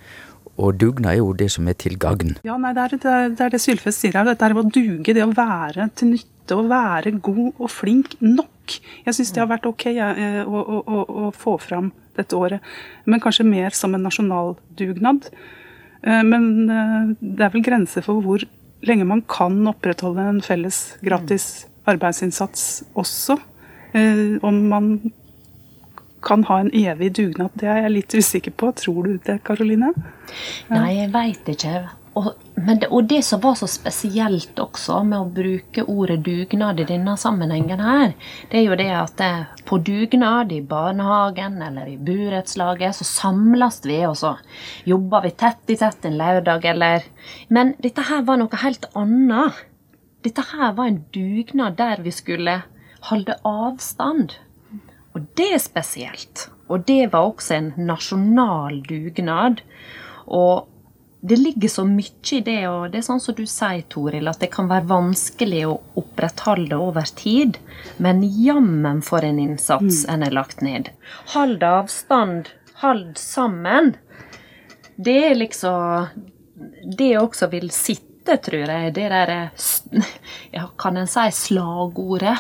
Og 0.57 0.79
dugnad 0.81 1.13
er 1.13 1.21
jo 1.21 1.35
det 1.37 1.51
som 1.53 1.67
er 1.69 1.77
til 1.77 1.99
gagn. 2.01 2.39
Ja, 2.47 2.57
nei, 2.61 2.73
det 2.77 2.87
er 2.87 2.95
det, 2.97 3.41
er, 3.45 3.53
det, 3.53 3.61
Sylfest 3.61 4.01
sier 4.01 4.17
her. 4.17 4.25
Dette 4.25 4.47
er 4.47 4.57
å 4.57 4.65
duge, 4.65 5.13
det 5.13 5.25
å 5.25 5.35
være 5.37 5.91
til 5.99 6.15
nytte, 6.15 6.57
å 6.57 6.65
være 6.71 7.13
god 7.21 7.61
og 7.61 7.69
flink 7.73 8.15
nok. 8.23 8.79
Jeg 9.05 9.19
syns 9.19 9.35
det 9.35 9.43
har 9.43 9.51
vært 9.51 9.69
ok 9.69 9.85
ja, 9.93 10.09
eh, 10.17 10.41
å, 10.49 10.63
å, 10.81 11.03
å, 11.05 11.29
få 11.37 11.59
fram 11.61 11.91
dette 12.17 12.39
året. 12.39 12.65
Men 13.05 13.21
kanskje 13.23 13.47
mer 13.47 13.77
som 13.77 13.95
en 13.95 14.07
nasjonal 14.07 14.57
dugnad. 14.81 15.29
Eh, 16.01 16.23
men 16.25 16.49
eh, 16.73 17.13
det 17.21 17.47
er 17.47 17.53
vel 17.53 17.67
grenser 17.67 18.07
for 18.07 18.25
hvor 18.25 18.47
lenge 18.87 19.05
man 19.09 19.23
kan 19.29 19.61
opprettholde 19.69 20.25
en 20.25 20.41
felles 20.45 20.81
gratis 21.05 21.67
arbeidsinnsats 21.91 22.87
også. 22.97 23.37
Om 23.97 24.57
man 24.69 24.89
kan 26.27 26.45
ha 26.49 26.59
en 26.61 26.73
evig 26.75 27.13
dugnad. 27.19 27.55
Det 27.55 27.69
er 27.71 27.85
jeg 27.85 27.95
litt 27.95 28.17
usikker 28.17 28.57
på. 28.59 28.73
Tror 28.81 29.07
du 29.07 29.15
det, 29.29 29.39
Karoline? 29.47 29.93
Nei, 30.73 30.91
jeg 30.99 31.13
veit 31.15 31.55
ikke. 31.55 31.87
Og, 32.17 32.31
det, 32.57 32.87
og, 32.89 33.05
det, 33.05 33.19
som 33.27 33.43
var 33.43 33.59
så 33.61 33.67
spesielt 33.69 34.57
også 34.63 35.03
med 35.05 35.19
å 35.19 35.33
bruke 35.37 35.83
ordet 35.85 36.23
dugnad 36.25 36.81
i 36.81 36.87
denne 36.89 37.13
sammenhengen 37.21 37.83
her, 37.85 38.15
det 38.49 38.63
er 38.63 38.65
jo 38.65 38.79
det 38.81 38.89
at 38.97 39.19
det, 39.21 39.29
på 39.69 39.77
dugnad 39.85 40.55
i 40.57 40.63
barnehagen 40.65 41.61
eller 41.67 41.91
i 41.93 41.99
burettslaget, 42.01 42.97
så 42.97 43.05
samles 43.05 43.83
vi, 43.85 43.99
og 44.09 44.17
så 44.17 44.33
jobber 44.89 45.27
vi 45.27 45.35
tett 45.45 45.75
i 45.75 45.77
tett 45.77 46.09
en 46.09 46.17
lørdag, 46.17 46.65
eller 46.73 47.05
Men 47.53 47.75
dette 47.85 48.09
her 48.09 48.25
var 48.25 48.41
noe 48.41 48.65
helt 48.65 48.89
annet. 48.97 49.61
Dette 50.25 50.49
her 50.55 50.73
var 50.73 50.89
en 50.89 51.03
dugnad 51.13 51.77
der 51.77 52.01
vi 52.01 52.17
skulle 52.17 52.63
holde 53.13 53.37
avstand. 53.45 54.39
Og 55.17 55.25
det 55.39 55.49
er 55.57 55.63
spesielt. 55.63 56.49
Og 56.69 56.85
det 56.85 57.07
var 57.13 57.31
også 57.31 57.57
en 57.57 57.69
nasjonal 57.89 58.83
dugnad. 58.85 59.63
Og 60.27 60.67
det 61.27 61.39
ligger 61.41 61.69
så 61.73 61.85
mye 61.89 62.37
i 62.37 62.41
det, 62.45 62.61
og 62.69 62.91
det 62.93 63.01
er 63.01 63.07
sånn 63.07 63.23
som 63.23 63.35
du 63.35 63.47
sier, 63.49 63.83
Toril, 63.91 64.29
at 64.31 64.43
det 64.43 64.51
kan 64.53 64.69
være 64.71 64.87
vanskelig 64.91 65.63
å 65.67 65.79
opprettholde 65.99 66.77
over 66.79 67.09
tid. 67.19 67.57
Men 68.03 68.21
jammen 68.23 69.01
for 69.07 69.25
en 69.27 69.41
innsats 69.43 70.05
mm. 70.05 70.11
en 70.13 70.27
har 70.27 70.37
lagt 70.37 70.63
ned. 70.63 70.93
Hold 71.33 71.65
avstand, 71.67 72.53
hold 72.83 73.17
sammen. 73.19 73.95
Det 74.97 75.17
er 75.31 75.35
liksom 75.37 76.23
Det 76.99 77.11
også 77.19 77.51
vil 77.53 77.71
sitte, 77.75 78.37
tror 78.43 78.71
jeg, 78.71 78.95
det 78.95 79.09
der 79.13 79.33
ja, 80.57 80.69
Kan 80.79 80.97
en 80.97 81.11
si 81.11 81.27
slagordet? 81.33 82.39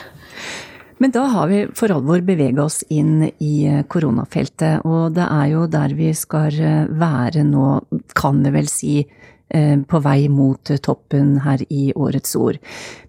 Men 0.99 1.13
da 1.13 1.27
har 1.29 1.49
vi 1.51 1.61
for 1.77 1.93
alvor 1.93 2.23
bevega 2.25 2.65
oss 2.65 2.81
inn 2.89 3.29
i 3.29 3.53
eh, 3.69 3.85
koronafeltet, 3.93 4.85
og 4.89 5.17
det 5.17 5.27
er 5.29 5.47
jo 5.53 5.67
der 5.69 5.93
vi 5.97 6.11
skal 6.17 6.57
eh, 6.57 6.85
være 6.89 7.45
nå, 7.45 7.69
kan 8.17 8.41
vi 8.45 8.53
vel 8.55 8.71
si, 8.73 8.95
eh, 9.53 9.75
på 9.77 10.01
vei 10.05 10.31
mot 10.33 10.73
toppen 10.87 11.35
her 11.45 11.61
i 11.69 11.91
Årets 11.93 12.33
ord. 12.41 12.57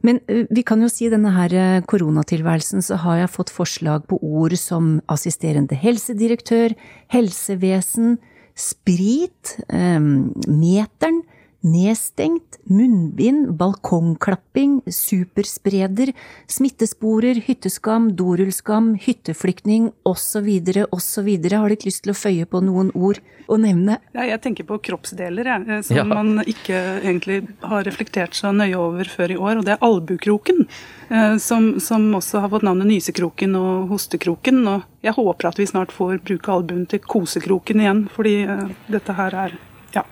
Men 0.03 0.20
vi 0.27 0.65
kan 0.67 0.84
jo 0.84 0.91
si 0.91 1.08
denne 1.13 1.32
her 1.38 1.56
koronatilværelsen, 1.88 2.84
så 2.84 3.00
har 3.06 3.24
jeg 3.24 3.34
fått 3.38 3.56
forslag 3.56 4.03
på 4.12 4.20
ord 4.20 4.58
som 4.60 4.98
assisterende 5.08 5.79
helsedirektør, 5.79 6.75
helsevesen, 7.15 8.17
sprit, 8.58 9.56
meteren, 9.70 11.22
Nedstengt, 11.66 12.60
munnbind, 12.70 13.50
balkongklapping, 13.58 14.84
superspreder, 14.94 16.12
smittesporer, 16.46 17.40
hytteskam, 17.48 18.12
dorullskam, 18.16 18.92
hytteflyktning 19.02 19.90
osv. 20.06 20.48
osv. 20.94 21.32
Har 21.50 21.66
du 21.68 21.76
ikke 21.76 21.90
lyst 21.90 22.04
til 22.06 22.14
å 22.14 22.18
føye 22.18 22.46
på 22.46 22.62
noen 22.62 22.92
ord 22.94 23.24
å 23.50 23.58
nevne? 23.58 23.98
Ja, 24.14 24.28
jeg 24.30 24.44
tenker 24.44 24.68
på 24.70 24.78
kroppsdeler, 24.86 25.50
jeg, 25.50 25.66
eh, 25.66 25.82
som 25.88 25.98
ja. 25.98 26.06
man 26.06 26.44
ikke 26.46 26.78
egentlig 27.02 27.40
har 27.66 27.88
reflektert 27.90 28.38
så 28.38 28.54
nøye 28.54 28.78
over 28.78 29.10
før 29.10 29.34
i 29.34 29.40
år. 29.42 29.58
Og 29.58 29.66
det 29.66 29.76
er 29.76 29.86
albukroken, 29.88 30.68
eh, 31.10 31.40
som, 31.42 31.72
som 31.82 32.06
også 32.22 32.44
har 32.46 32.54
fått 32.54 32.68
navnet 32.68 32.92
nysekroken 32.92 33.58
og 33.58 33.96
hostekroken. 33.96 34.62
Og 34.76 35.08
jeg 35.08 35.18
håper 35.18 35.50
at 35.50 35.58
vi 35.58 35.72
snart 35.74 35.96
får 35.96 36.22
bruke 36.28 36.54
albuen 36.54 36.86
til 36.86 37.02
kosekroken 37.02 37.82
igjen, 37.82 38.06
fordi 38.14 38.44
eh, 38.46 38.68
dette 38.94 39.18
her 39.18 39.42
er 39.48 39.58
ja. 39.96 40.06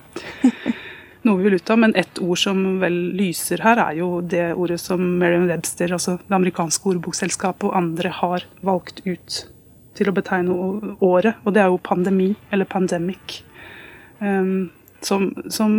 Noe 1.26 1.40
vi 1.40 1.50
vil 1.50 1.58
ut 1.60 1.74
av. 1.74 1.82
Men 1.82 1.96
ett 1.98 2.22
ord 2.22 2.40
som 2.40 2.62
vel 2.82 2.96
lyser 3.18 3.64
her, 3.66 3.82
er 3.82 4.00
jo 4.00 4.22
det 4.22 4.48
ordet 4.54 4.80
som 4.82 5.02
Merriam 5.20 5.48
Webster, 5.50 5.94
altså 5.96 6.18
det 6.22 6.38
amerikanske 6.38 6.94
ordbokselskapet 6.94 7.70
og 7.70 7.78
andre 7.78 8.14
har 8.22 8.48
valgt 8.66 9.04
ut 9.06 9.44
til 9.96 10.12
å 10.12 10.16
betegne 10.16 10.56
året. 11.04 11.40
Og 11.46 11.56
det 11.56 11.64
er 11.64 11.72
jo 11.72 11.84
pandemi, 11.84 12.34
eller 12.52 12.70
pandemic. 12.70 13.42
Um, 14.20 14.72
som, 15.06 15.30
som, 15.54 15.72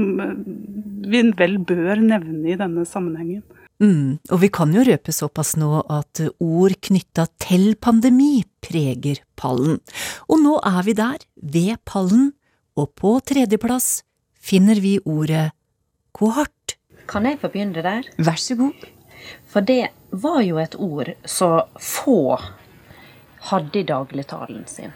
vi 1.07 1.23
vel 1.39 1.59
bør 1.67 2.01
nevne 2.03 2.53
i 2.53 2.59
denne 2.59 2.87
sammenhengen. 2.87 3.43
Mm, 3.83 4.17
og 4.33 4.41
vi 4.41 4.49
kan 4.49 4.71
jo 4.73 4.85
røpe 4.87 5.13
såpass 5.13 5.53
nå 5.61 5.83
at 5.93 6.23
ord 6.41 6.77
knytta 6.89 7.27
til 7.43 7.75
pandemi 7.77 8.41
preger 8.65 9.21
pallen. 9.37 9.83
Og 10.31 10.41
nå 10.41 10.57
er 10.65 10.81
vi 10.87 10.97
der, 10.97 11.19
ved 11.37 11.77
pallen, 11.85 12.31
og 12.77 12.93
på 12.97 13.17
tredjeplass 13.25 14.06
finner 14.47 14.81
vi 14.81 14.99
ordet 15.05 15.51
kohort. 16.13 16.77
Kan 17.11 17.27
jeg 17.27 17.41
få 17.43 17.51
begynne 17.53 17.83
der? 17.83 18.07
Vær 18.19 18.39
så 18.41 18.57
god. 18.59 18.87
For 19.51 19.67
det 19.67 19.91
var 20.11 20.41
jo 20.47 20.59
et 20.63 20.75
ord 20.79 21.13
så 21.25 21.51
få 21.83 22.39
hadde 23.51 23.81
i 23.83 23.87
dagligtalen 23.87 24.67
sin. 24.71 24.95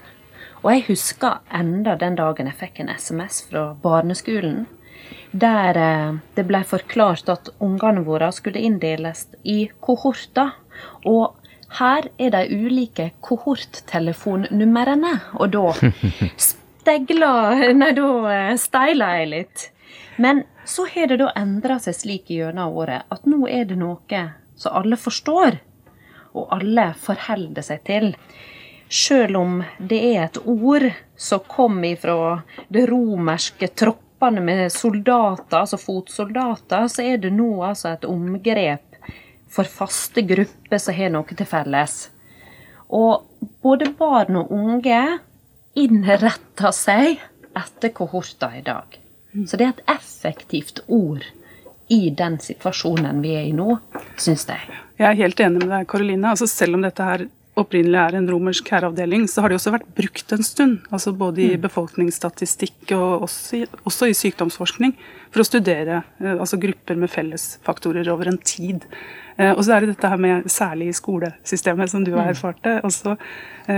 Og 0.61 0.73
jeg 0.73 0.85
husker 0.91 1.41
enda 1.55 1.95
den 1.99 2.15
dagen 2.19 2.47
jeg 2.49 2.59
fikk 2.59 2.83
en 2.83 2.93
SMS 2.97 3.41
fra 3.49 3.71
barneskolen 3.81 4.65
der 5.31 5.77
eh, 5.79 6.15
det 6.35 6.43
ble 6.47 6.63
forklart 6.67 7.29
at 7.31 7.49
ungene 7.63 8.03
våre 8.07 8.31
skulle 8.35 8.59
inndeles 8.59 9.27
i 9.43 9.69
kohorter. 9.79 10.51
Og 11.07 11.37
her 11.79 12.09
er 12.19 12.33
de 12.35 12.41
ulike 12.51 13.11
kohorttelefonnumrene. 13.23 15.13
Og 15.39 15.53
da 15.55 15.71
stegla 16.81 17.55
Nei, 17.73 17.91
da 17.93 18.57
steila 18.57 19.13
jeg 19.19 19.31
litt. 19.35 19.67
Men 20.21 20.43
så 20.65 20.85
har 20.89 21.07
det 21.11 21.19
da 21.21 21.31
endra 21.37 21.79
seg 21.81 21.97
slik 21.97 22.31
gjennom 22.33 22.77
året 22.77 23.09
at 23.13 23.27
nå 23.29 23.45
er 23.49 23.67
det 23.69 23.77
noe 23.79 24.23
som 24.59 24.77
alle 24.77 24.97
forstår, 24.99 25.57
og 26.37 26.53
alle 26.53 26.91
forholder 27.01 27.65
seg 27.65 27.83
til. 27.87 28.11
Sjøl 28.91 29.37
om 29.39 29.61
det 29.79 29.99
er 30.11 30.25
et 30.25 30.39
ord 30.43 30.89
som 31.15 31.43
kom 31.47 31.79
ifra 31.87 32.41
det 32.69 32.85
romerske 32.91 33.71
troppene 33.71 34.43
med 34.43 34.67
soldater, 34.73 35.63
altså 35.63 35.79
fotsoldater, 35.81 36.87
så 36.91 37.05
er 37.13 37.21
det 37.23 37.33
nå 37.33 37.49
altså 37.65 37.93
et 37.93 38.05
omgrep 38.05 38.99
for 39.51 39.67
faste 39.67 40.23
grupper 40.27 40.79
som 40.79 40.95
har 40.95 41.11
noe 41.13 41.37
til 41.37 41.47
felles. 41.47 41.97
Og 42.91 43.49
både 43.63 43.93
barn 43.97 44.37
og 44.43 44.51
unge 44.53 45.01
innretter 45.79 46.73
seg 46.75 47.21
etter 47.57 47.93
kohorter 47.95 48.57
i 48.59 48.63
dag. 48.65 48.97
Så 49.47 49.57
det 49.57 49.65
er 49.65 49.75
et 49.75 49.85
effektivt 49.95 50.81
ord 50.91 51.23
i 51.91 52.09
den 52.15 52.37
situasjonen 52.39 53.21
vi 53.23 53.35
er 53.35 53.47
i 53.49 53.55
nå, 53.55 53.75
syns 54.19 54.47
jeg. 54.47 54.79
Jeg 54.99 55.07
er 55.07 55.19
helt 55.19 55.39
enig 55.43 55.63
med 55.63 55.71
deg, 55.71 55.87
Karoline. 55.91 56.33
Altså 56.33 56.47
selv 56.47 56.77
om 56.77 56.85
dette 56.85 57.07
her 57.07 57.25
opprinnelig 57.61 57.99
er 57.99 58.17
en 58.17 58.27
romersk 58.29 58.67
herreavdeling, 58.73 59.27
så 59.29 59.43
har 59.43 59.51
det 59.51 59.57
også 59.59 59.73
vært 59.75 59.89
brukt 59.97 60.33
en 60.35 60.45
stund. 60.45 60.77
altså 60.91 61.13
Både 61.17 61.43
i 61.43 61.49
mm. 61.55 61.63
befolkningsstatistikk 61.65 62.93
og 62.97 63.27
også 63.27 63.61
i, 63.61 63.63
også 63.87 64.11
i, 64.11 64.17
sykdomsforskning. 64.17 64.93
For 65.31 65.43
å 65.43 65.47
studere 65.47 66.01
eh, 66.19 66.35
altså 66.35 66.59
grupper 66.61 66.99
med 66.99 67.11
fellesfaktorer 67.13 68.09
over 68.13 68.31
en 68.31 68.39
tid. 68.43 68.87
Eh, 69.37 69.51
og 69.53 69.63
så 69.65 69.75
er 69.75 69.83
det 69.83 69.95
dette 69.95 70.11
her 70.11 70.21
med 70.21 70.47
særlig 70.51 70.91
i 70.91 70.97
skolesystemet, 70.97 71.91
som 71.93 72.05
du 72.05 72.13
har 72.15 72.29
mm. 72.29 72.31
erfart 72.35 72.63
det 72.65 72.77
også, 72.87 73.17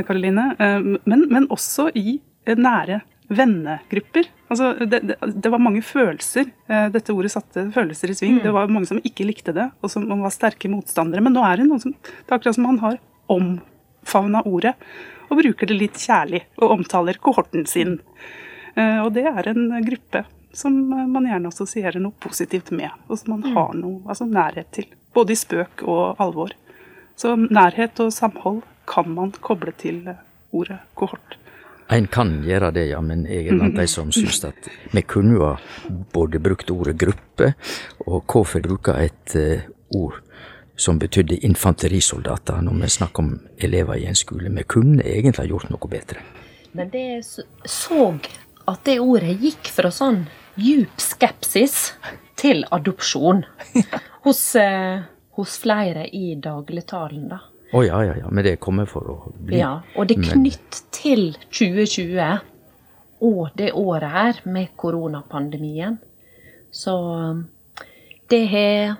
Karoline. 0.08 0.52
Eh, 0.58 0.94
men, 1.04 1.28
men 1.32 1.50
også 1.54 1.90
i 2.00 2.20
nære 2.48 3.04
vennegrupper. 3.34 4.28
Altså, 4.52 4.74
det, 4.86 5.00
det, 5.10 5.16
det, 5.18 5.50
var 5.50 5.62
mange 5.64 5.82
følelser. 5.82 6.50
Dette 6.94 7.14
ordet 7.16 7.32
satte 7.34 7.64
følelser 7.74 8.12
i 8.12 8.18
sving. 8.18 8.36
Mm. 8.38 8.44
Det 8.44 8.52
var 8.54 8.70
mange 8.70 8.90
som 8.90 9.00
ikke 9.02 9.26
likte 9.26 9.56
det, 9.56 9.70
og 9.82 9.90
som 9.90 10.06
var 10.12 10.34
sterke 10.36 10.70
motstandere. 10.70 11.24
Men 11.24 11.34
nå 11.34 11.46
er 11.48 11.62
det 11.62 11.70
noen 11.70 11.82
som 11.82 11.96
Det 11.96 12.28
er 12.28 12.38
akkurat 12.38 12.60
som 12.60 12.68
man 12.68 12.82
har 12.84 13.00
omfavna 14.04 14.44
ordet 14.46 14.76
og 15.30 15.40
bruker 15.40 15.70
det 15.70 15.80
litt 15.80 15.98
kjærlig 15.98 16.44
og 16.60 16.78
omtaler 16.78 17.18
kohorten 17.24 17.66
sin. 17.66 18.00
Eh, 18.76 19.00
og 19.02 19.14
det 19.16 19.26
er 19.30 19.50
en 19.50 19.72
gruppe 19.86 20.26
som 20.54 20.76
man 20.90 21.26
gjerne 21.26 21.50
assosierer 21.50 22.00
noe 22.00 22.14
positivt 22.22 22.70
med, 22.72 22.92
og 23.08 23.18
som 23.18 23.34
man 23.34 23.48
mm. 23.48 23.56
har 23.56 23.72
noe 23.78 24.02
altså 24.06 24.28
nærhet 24.30 24.70
til. 24.76 24.90
Både 25.14 25.34
i 25.34 25.40
spøk 25.40 25.86
og 25.88 26.22
alvor. 26.22 26.54
Så 27.18 27.36
nærhet 27.38 28.00
og 28.02 28.14
samhold 28.14 28.62
kan 28.90 29.10
man 29.10 29.32
koble 29.42 29.74
til 29.78 30.04
ordet 30.54 30.80
kohort. 30.94 31.40
En 31.94 32.08
kan 32.08 32.40
gjøre 32.46 32.72
det, 32.74 32.88
ja, 32.90 33.02
men 33.02 33.26
jeg 33.30 33.48
er 33.48 33.58
blant 33.58 33.78
de 33.78 33.86
som 33.90 34.12
syns 34.14 34.40
at 34.48 34.70
vi 34.94 35.04
kunne 35.06 35.38
ha 35.42 35.56
både 36.14 36.40
brukt 36.42 36.72
ordet 36.74 36.96
gruppe, 37.02 37.54
og 38.08 38.24
hvorfor 38.30 38.64
bruke 38.64 38.96
et 39.04 39.36
ord 39.94 40.22
som 40.76 40.98
betydde 41.00 41.38
infanterisoldater 41.46 42.62
når 42.66 42.80
vi 42.82 42.90
snakker 42.90 43.24
om 43.24 43.34
elever 43.58 44.00
i 44.02 44.06
en 44.10 44.16
skole. 44.18 44.50
Vi 44.50 44.64
kunne 44.64 45.04
egentlig 45.04 45.44
ha 45.44 45.50
gjort 45.50 45.70
noe 45.70 45.90
bedre. 45.90 46.24
Men 46.74 46.90
det 46.90 47.24
så 47.70 48.08
at 48.66 48.84
det 48.88 49.00
ordet 49.04 49.36
gikk 49.44 49.70
fra 49.76 49.92
sånn 49.94 50.24
djup 50.58 51.02
skepsis 51.02 51.94
til 52.40 52.64
adopsjon 52.74 53.44
hos, 54.26 54.42
eh, 54.56 55.04
hos 55.38 55.58
flere 55.62 56.08
i 56.10 56.34
dagligtalen, 56.42 57.28
da. 57.30 57.42
Å 57.74 57.82
ja, 57.86 58.00
ja, 58.06 58.16
ja. 58.22 58.30
Men 58.30 58.46
det 58.46 58.60
kommer 58.62 58.86
for 58.90 59.08
å 59.10 59.16
bli. 59.34 59.58
Ja, 59.58 59.80
og 59.98 60.08
det 60.10 60.18
er 60.20 60.26
Men- 60.28 60.44
knytt 60.44 60.82
til 60.94 61.32
2020 61.50 62.42
og 63.24 63.54
det 63.58 63.72
året 63.74 64.12
her 64.12 64.42
med 64.46 64.74
koronapandemien. 64.78 65.98
Så 66.74 66.94
um, 66.94 67.48
det 68.30 68.42
har 68.52 68.96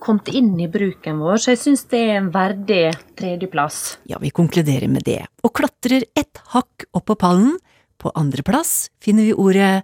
kommet 0.00 0.30
inn 0.34 0.54
i 0.60 0.68
bruken 0.70 1.20
vår, 1.22 1.40
så 1.40 1.54
jeg 1.54 1.60
syns 1.62 1.84
det 1.92 2.00
er 2.08 2.18
en 2.18 2.30
verdig 2.34 2.82
tredjeplass. 3.18 3.98
Ja, 4.10 4.20
vi 4.22 4.32
konkluderer 4.34 4.88
med 4.90 5.04
det, 5.08 5.22
og 5.44 5.54
klatrer 5.60 6.06
ett 6.18 6.40
hakk 6.54 6.86
opp 6.96 7.08
på 7.10 7.18
pallen. 7.20 7.58
På 8.00 8.12
andreplass 8.16 8.88
finner 9.04 9.26
vi 9.28 9.34
ordet 9.36 9.82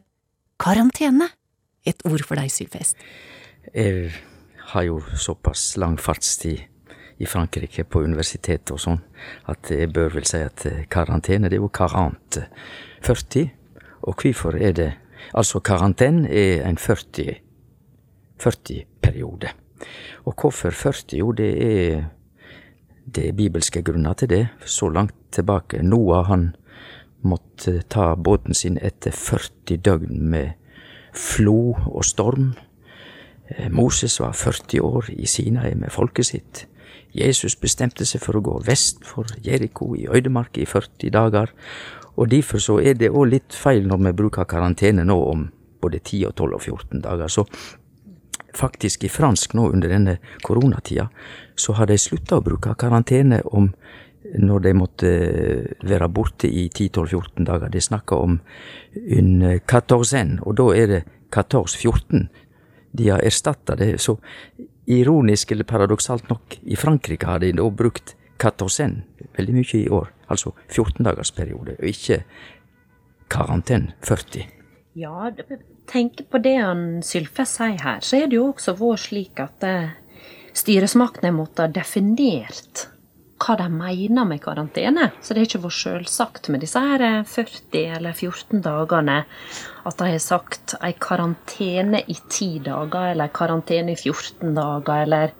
karantene. 0.62 1.28
Et 1.86 2.00
ord 2.08 2.22
for 2.24 2.40
deg, 2.40 2.48
Sylfest. 2.50 2.96
Jeg 3.74 4.14
har 4.72 4.86
jo 4.86 5.02
såpass 5.20 5.74
lang 5.76 5.98
fartstid 6.00 6.64
i 7.20 7.28
Frankrike 7.28 7.84
på 7.84 8.02
universitetet 8.04 8.72
og 8.72 8.80
sånn, 8.80 9.02
at 9.52 9.68
jeg 9.72 9.92
bør 9.92 10.16
vel 10.16 10.26
si 10.28 10.40
at 10.44 10.64
eh, 10.68 10.84
karantene, 10.92 11.48
det 11.48 11.58
er 11.58 11.64
jo 11.64 11.72
karant 11.72 12.40
40. 13.04 13.50
Og 14.08 14.22
hvorfor 14.22 14.56
er 14.60 14.76
det 14.76 14.92
Altså, 15.34 15.58
karantene 15.58 16.28
er 16.30 16.60
en 16.68 16.76
40 16.78 17.40
40-periode. 18.38 19.50
Og 20.24 20.34
hvorfor 20.34 20.70
40? 20.70 21.18
Jo, 21.18 21.32
det 21.32 21.50
er 21.62 22.04
det 23.06 23.28
er 23.28 23.32
bibelske 23.38 23.82
grunner 23.82 24.12
til 24.12 24.28
det. 24.28 24.46
Så 24.66 24.88
langt 24.88 25.14
tilbake. 25.32 25.82
Noah, 25.82 26.26
han 26.26 26.56
måtte 27.22 27.82
ta 27.88 28.14
båten 28.14 28.54
sin 28.54 28.78
etter 28.82 29.10
40 29.14 29.76
døgn 29.76 30.22
med 30.30 30.50
flo 31.14 31.76
og 31.86 32.04
storm. 32.04 32.54
Eh, 33.48 33.70
Moses 33.70 34.20
var 34.20 34.32
40 34.32 34.80
år 34.82 35.10
i 35.10 35.26
Sinai 35.26 35.74
med 35.74 35.90
folket 35.90 36.26
sitt. 36.26 36.66
Jesus 37.14 37.56
bestemte 37.56 38.04
seg 38.04 38.20
for 38.20 38.36
å 38.36 38.44
gå 38.44 38.58
vest 38.66 39.04
for 39.06 39.30
Jeriko 39.42 39.94
i 39.96 40.08
øydemarka 40.10 40.60
i 40.60 40.66
40 40.66 41.10
dager. 41.10 41.52
Og 42.16 42.30
derfor 42.30 42.58
så 42.58 42.78
er 42.80 42.94
det 42.94 43.12
òg 43.12 43.30
litt 43.30 43.54
feil 43.54 43.86
når 43.86 44.02
vi 44.08 44.16
bruker 44.18 44.48
karantene 44.48 45.04
nå 45.04 45.16
om 45.30 45.48
både 45.80 46.00
10 46.02 46.26
og 46.26 46.34
12 46.34 46.54
og 46.54 46.62
14 46.62 47.00
dager. 47.04 47.28
Så 47.28 47.46
faktisk 48.56 49.04
i 49.04 49.12
fransk 49.12 49.54
nå 49.56 49.68
under 49.72 49.92
denne 49.92 50.16
koronatida, 50.44 51.08
så 51.56 51.76
har 51.78 51.90
de 51.90 51.98
slutta 52.00 52.40
å 52.40 52.44
bruke 52.44 52.74
karantene 52.78 53.42
om 53.52 53.70
når 54.34 54.64
de 54.64 54.72
måtte 54.74 55.10
være 55.86 56.08
borte 56.10 56.48
i 56.50 56.66
10-12-14 56.68 57.46
dager. 57.46 57.70
De 57.70 57.80
snakker 57.80 58.16
om 58.16 58.40
en 59.18 59.60
quatorzaine, 59.68 60.40
og 60.42 60.56
da 60.58 60.66
er 60.74 60.90
det 60.90 61.02
14-14 61.30 62.26
de 62.96 63.08
har 63.10 63.22
erstatta 63.22 63.76
det. 63.76 64.00
Så 64.02 64.16
ironisk 64.86 65.52
eller 65.52 65.68
paradoksalt 65.68 66.28
nok, 66.30 66.58
i 66.62 66.76
Frankrike 66.76 67.28
har 67.28 67.42
de 67.42 67.52
da 67.56 67.68
brukt 67.70 68.16
quatorzaine 68.40 69.04
veldig 69.36 69.54
mye 69.56 69.78
i 69.78 69.88
år, 69.92 70.10
altså 70.32 70.52
14-dagersperiode, 70.68 71.78
og 71.78 71.88
ikke 71.90 72.22
karantene 73.32 73.96
40. 74.06 74.46
Ja, 74.96 75.30
tenk 75.92 76.22
på 76.30 76.38
det 76.40 76.54
han 76.56 77.02
Sylfest 77.04 77.58
sier 77.58 77.82
her, 77.84 78.00
så 78.00 78.16
er 78.16 78.30
det 78.32 78.38
jo 78.38 78.46
også 78.48 78.72
vår 78.78 79.00
slik 79.02 79.42
at 79.44 79.64
eh, 79.68 79.90
styresmaktene 80.56 81.34
måtte 81.36 81.66
ha 81.66 81.68
definert 81.68 82.86
hva 83.36 83.58
de 83.60 83.66
mener 83.68 84.24
med 84.24 84.40
karantene. 84.40 85.10
Så 85.20 85.34
det 85.34 85.42
er 85.42 85.48
ikke 85.50 85.60
vært 85.66 85.76
selvsagt 85.82 86.48
med 86.48 86.64
disse 86.64 86.80
her 86.80 87.04
eh, 87.04 87.18
40 87.28 87.98
eller 87.98 88.16
14 88.16 88.64
dagene 88.64 89.18
at 89.84 90.00
de 90.00 90.08
har 90.14 90.22
sagt 90.24 90.78
ei 90.80 90.94
karantene 90.96 92.00
i 92.00 92.16
10 92.16 92.64
dager, 92.70 93.10
eller 93.12 93.34
karantene 93.36 93.92
i 93.92 94.00
14 94.00 94.56
dager, 94.56 95.04
eller 95.04 95.36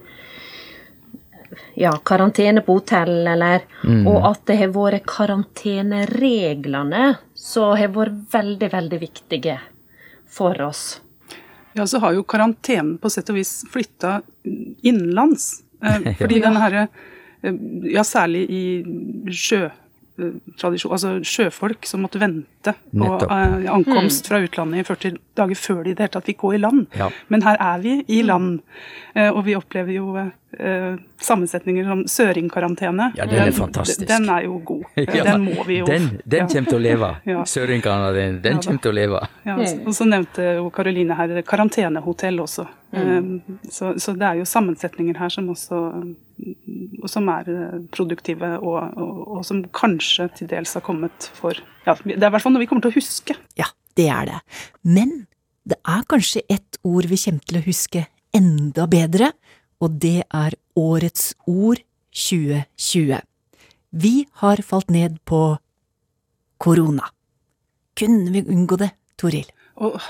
ja, 1.74 1.92
karantene 2.04 2.60
på 2.66 2.72
hotell, 2.80 3.26
eller 3.26 3.60
Mm. 3.86 4.06
Og 4.06 4.24
at 4.32 4.40
det 4.46 4.56
har 4.58 4.68
vært 4.74 5.04
karantenereglene 5.06 7.16
som 7.34 7.76
har 7.78 7.88
vært 7.94 8.16
veldig, 8.32 8.70
veldig 8.72 8.98
viktige 9.00 9.58
for 10.26 10.60
oss. 10.62 11.00
Ja, 11.76 11.84
så 11.86 11.98
har 12.00 12.12
jo 12.16 12.22
karantenen 12.24 12.96
på 12.98 13.10
sett 13.12 13.28
og 13.30 13.36
vis 13.36 13.62
flytta 13.70 14.22
innenlands. 14.82 15.62
Eh, 15.82 16.14
fordi 16.18 16.40
Ja. 16.40 16.48
den 16.48 16.56
herre 16.56 16.88
eh, 17.42 17.52
Ja, 17.92 18.02
særlig 18.02 18.46
i 18.50 18.82
sjøtradisjon, 20.16 20.92
altså 20.92 21.10
sjøfolk 21.24 21.86
som 21.86 22.02
måtte 22.04 22.20
vente 22.22 22.72
på 22.92 23.12
eh, 23.30 23.68
ankomst 23.72 24.26
Mm. 24.26 24.28
fra 24.28 24.38
utlandet 24.42 24.80
i 24.80 24.84
40 24.84 25.18
dager 25.36 25.54
før 25.60 25.82
de 25.84 25.90
i 25.90 25.94
det 25.94 26.06
hele 26.06 26.14
tatt 26.16 26.24
fikk 26.26 26.38
gå 26.40 26.54
i 26.54 26.58
land. 26.58 26.86
Ja. 26.96 27.10
Men 27.28 27.42
her 27.42 27.56
er 27.60 27.78
vi 27.82 28.04
i 28.08 28.22
land, 28.22 28.60
uh, 29.16 29.30
og 29.30 29.44
vi 29.44 29.54
opplever 29.56 29.92
jo 29.92 30.16
uh, 30.16 30.96
sammensetninger 31.20 31.84
som 31.84 32.04
søringkarantene. 32.08 33.12
Ja, 33.18 33.26
den 33.26 33.42
er 33.44 33.52
fantastisk. 33.52 34.06
Den 34.08 34.28
er 34.32 34.46
jo 34.46 34.58
god. 34.64 34.84
Ja, 34.96 35.24
Den 35.24 35.44
må 35.44 35.64
vi 35.68 35.78
jo 35.80 35.86
Den, 35.86 36.20
den 36.24 36.48
kommer 36.48 36.70
til 36.70 36.78
å 36.78 36.82
leve. 36.82 37.12
Ja. 37.28 37.44
Søringene, 37.44 38.12
den, 38.16 38.40
den 38.42 38.56
Ja 38.56 38.64
kommer 38.64 38.82
til 38.82 38.94
å 38.94 38.96
leve. 38.96 39.22
Ja, 39.46 39.56
og 39.60 39.94
så 39.94 40.08
nevnte 40.08 40.48
jo 40.58 40.70
Karoline 40.74 41.16
her 41.18 41.42
karantenehotell 41.46 42.40
også. 42.40 42.66
Mm. 42.96 43.08
Um, 43.18 43.58
Så, 43.70 43.98
så 44.00 44.14
det 44.16 44.26
er 44.26 44.40
jo 44.40 44.44
sammensetninger 44.48 45.18
her 45.18 45.28
som 45.28 45.48
også 45.52 45.76
um, 46.00 46.14
som 47.10 47.28
er 47.32 47.48
eh, 47.52 47.78
produktive, 47.94 48.52
og, 48.60 48.96
og, 48.98 49.22
og 49.36 49.46
som 49.46 49.62
kanskje 49.76 50.28
til 50.38 50.50
dels 50.50 50.74
har 50.76 50.84
kommet 50.86 51.30
for 51.36 51.56
ja, 51.86 51.94
Det 52.04 52.18
er 52.18 52.28
i 52.28 52.34
hvert 52.34 52.44
fall 52.44 52.54
noe 52.54 52.64
vi 52.64 52.68
kommer 52.70 52.86
til 52.86 52.94
å 52.94 52.98
huske. 52.98 53.36
Ja, 53.58 53.68
det 53.98 54.08
er 54.12 54.28
det. 54.28 54.40
Men 54.82 55.26
det 55.66 55.78
er 55.86 56.06
kanskje 56.10 56.44
ett 56.52 56.80
ord 56.86 57.08
vi 57.10 57.18
kommer 57.20 57.46
til 57.46 57.60
å 57.60 57.66
huske 57.66 58.06
enda 58.36 58.86
bedre, 58.90 59.32
og 59.80 59.98
det 60.02 60.24
er 60.34 60.56
Årets 60.76 61.34
ord 61.48 61.80
2020. 62.16 63.20
Vi 63.96 64.14
har 64.42 64.60
falt 64.64 64.90
ned 64.92 65.20
på 65.24 65.56
korona. 66.60 67.08
Kunne 67.96 68.32
vi 68.32 68.44
unngå 68.44 68.76
det, 68.80 68.90
Toril? 69.16 69.46
Og 69.76 70.00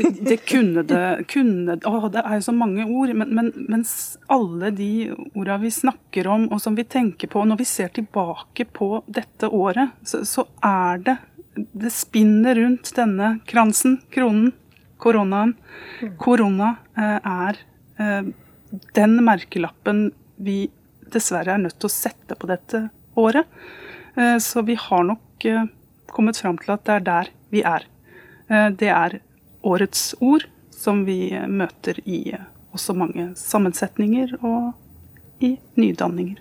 det 0.00 0.38
kunne 0.48 0.82
det 0.88 1.26
kunne, 1.28 1.76
å, 1.84 2.08
Det 2.12 2.22
er 2.22 2.38
jo 2.38 2.44
så 2.46 2.54
mange 2.56 2.86
ord, 2.88 3.12
men, 3.20 3.34
men 3.36 3.50
mens 3.68 3.92
alle 4.32 4.70
de 4.72 5.10
orda 5.34 5.58
vi 5.60 5.72
snakker 5.74 6.28
om 6.30 6.46
og 6.48 6.62
som 6.62 6.78
vi 6.78 6.86
tenker 6.88 7.28
på, 7.28 7.42
når 7.44 7.60
vi 7.60 7.68
ser 7.68 7.92
tilbake 7.96 8.64
på 8.72 9.02
dette 9.06 9.50
året, 9.52 9.92
så, 10.06 10.22
så 10.24 10.46
er 10.64 11.04
det 11.04 11.18
Det 11.52 11.90
spinner 11.92 12.56
rundt 12.56 12.92
denne 12.96 13.34
kransen, 13.44 13.98
kronen, 14.14 14.54
koronaen. 15.02 15.56
Korona 16.20 16.76
eh, 16.96 17.18
er 17.18 17.58
eh, 18.00 18.30
den 18.96 19.18
merkelappen 19.26 20.06
vi 20.40 20.70
dessverre 21.10 21.56
er 21.56 21.64
nødt 21.66 21.76
til 21.82 21.90
å 21.90 21.92
sette 21.92 22.38
på 22.38 22.48
dette 22.48 22.86
året. 23.18 23.50
Eh, 24.14 24.38
så 24.40 24.62
vi 24.64 24.78
har 24.78 25.04
nok 25.10 25.48
kommet 26.14 26.38
fram 26.40 26.56
til 26.62 26.72
at 26.76 26.86
det 26.86 26.96
er 27.00 27.08
der 27.10 27.34
vi 27.50 27.66
er. 27.66 27.89
Eh, 28.50 28.70
Det 28.70 28.88
er 28.88 29.20
årets 29.62 30.14
ord 30.20 30.46
som 30.70 31.04
vi 31.04 31.32
eh, 31.34 31.46
møter 31.46 32.00
i 32.04 32.32
eh, 32.34 32.46
også 32.74 32.94
mange 32.98 33.30
sammensetninger 33.38 34.36
og 34.42 34.72
i 35.40 35.56
nydanninger. 35.78 36.38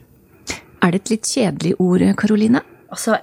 Er 0.81 0.91
det 0.91 1.01
et 1.03 1.11
litt 1.13 1.27
kjedelig 1.27 1.73
ord, 1.79 2.03
Karoline? 2.17 2.61
Altså, 2.89 3.19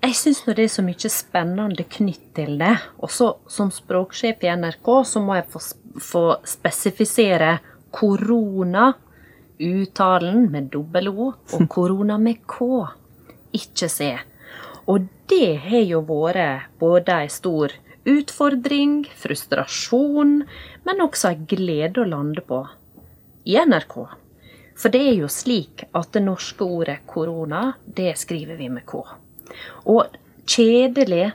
jeg 0.00 0.16
syns 0.16 0.44
det 0.46 0.64
er 0.64 0.72
så 0.72 0.84
mye 0.86 1.10
spennende 1.12 1.84
knytt 1.84 2.30
til 2.38 2.56
det. 2.60 2.76
Også 3.02 3.34
som 3.50 3.72
språksjef 3.74 4.44
i 4.46 4.52
NRK 4.56 4.90
så 5.10 5.22
må 5.24 5.36
jeg 5.36 5.48
få, 5.52 5.62
få 6.00 6.24
spesifisere 6.46 7.58
korona, 7.92 8.92
uttalen 9.60 10.46
med 10.48 10.70
dobbel 10.72 11.10
O, 11.10 11.32
og 11.34 11.68
korona 11.74 12.16
med 12.18 12.40
K, 12.48 12.70
ikke 13.52 13.90
C. 13.92 14.14
Og 14.88 15.04
det 15.28 15.58
har 15.66 15.84
jo 15.84 16.00
vært 16.06 16.70
både 16.80 17.18
ei 17.20 17.28
stor 17.30 17.74
utfordring, 18.10 19.04
frustrasjon, 19.16 20.40
men 20.86 21.04
også 21.04 21.32
ei 21.32 21.44
glede 21.50 22.02
å 22.02 22.08
lande 22.08 22.44
på 22.46 22.64
i 23.48 23.56
NRK. 23.56 23.96
For 24.80 24.92
det 24.92 25.00
er 25.10 25.18
jo 25.18 25.28
slik 25.32 25.84
at 25.96 26.12
det 26.14 26.22
norske 26.24 26.64
ordet 26.64 27.00
korona, 27.08 27.74
det 27.84 28.14
skriver 28.20 28.56
vi 28.60 28.70
med 28.72 28.86
K. 28.88 29.02
Og 29.92 30.16
kjedelig 30.48 31.32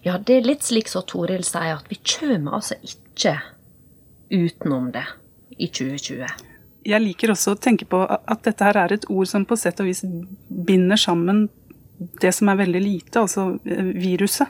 Ja, 0.00 0.14
det 0.16 0.38
er 0.38 0.46
litt 0.46 0.64
slik 0.64 0.88
som 0.88 1.04
Toril 1.04 1.42
sier, 1.44 1.74
at 1.76 1.90
vi 1.90 1.98
kommer 2.00 2.56
altså 2.56 2.78
ikke 2.80 3.34
utenom 4.32 4.86
det 4.94 5.04
i 5.60 5.68
2020. 5.68 6.46
Jeg 6.88 7.04
liker 7.04 7.34
også 7.34 7.52
å 7.52 7.58
tenke 7.60 7.84
på 7.84 8.00
at 8.08 8.46
dette 8.46 8.64
her 8.64 8.78
er 8.80 8.94
et 8.96 9.04
ord 9.12 9.28
som 9.28 9.44
på 9.44 9.58
sett 9.60 9.82
og 9.82 9.90
vis 9.90 10.00
binder 10.48 10.96
sammen 10.96 11.50
det 12.22 12.32
som 12.32 12.48
er 12.48 12.62
veldig 12.62 12.80
lite, 12.80 13.20
altså 13.20 13.58
eh, 13.68 13.92
viruset. 14.00 14.48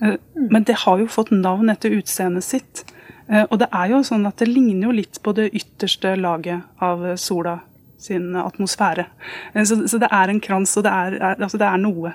Eh, 0.00 0.16
Men 0.34 0.64
det 0.64 0.74
har 0.84 0.98
jo 0.98 1.06
fått 1.06 1.30
navn 1.30 1.70
etter 1.70 1.90
utseendet 1.90 2.44
sitt. 2.44 2.84
Eh, 3.28 3.46
Og 3.50 3.58
det 3.58 3.68
er 3.72 3.88
jo 3.90 4.02
sånn 4.02 4.26
at 4.26 4.36
det 4.38 4.48
ligner 4.48 4.88
jo 4.88 4.92
litt 4.92 5.20
på 5.22 5.34
det 5.34 5.50
ytterste 5.54 6.16
laget 6.16 6.62
av 6.80 7.16
sola, 7.16 7.60
sin 7.98 8.34
atmosfære. 8.36 9.06
Eh, 9.54 9.64
så, 9.64 9.88
så, 9.88 9.98
det 9.98 10.10
er 10.12 10.28
en 10.28 10.40
krans, 10.40 10.76
og 10.76 10.84
det 10.84 10.92
er, 10.92 11.18
altså 11.38 11.58
det 11.58 11.66
er, 11.68 11.78
noe 11.78 12.14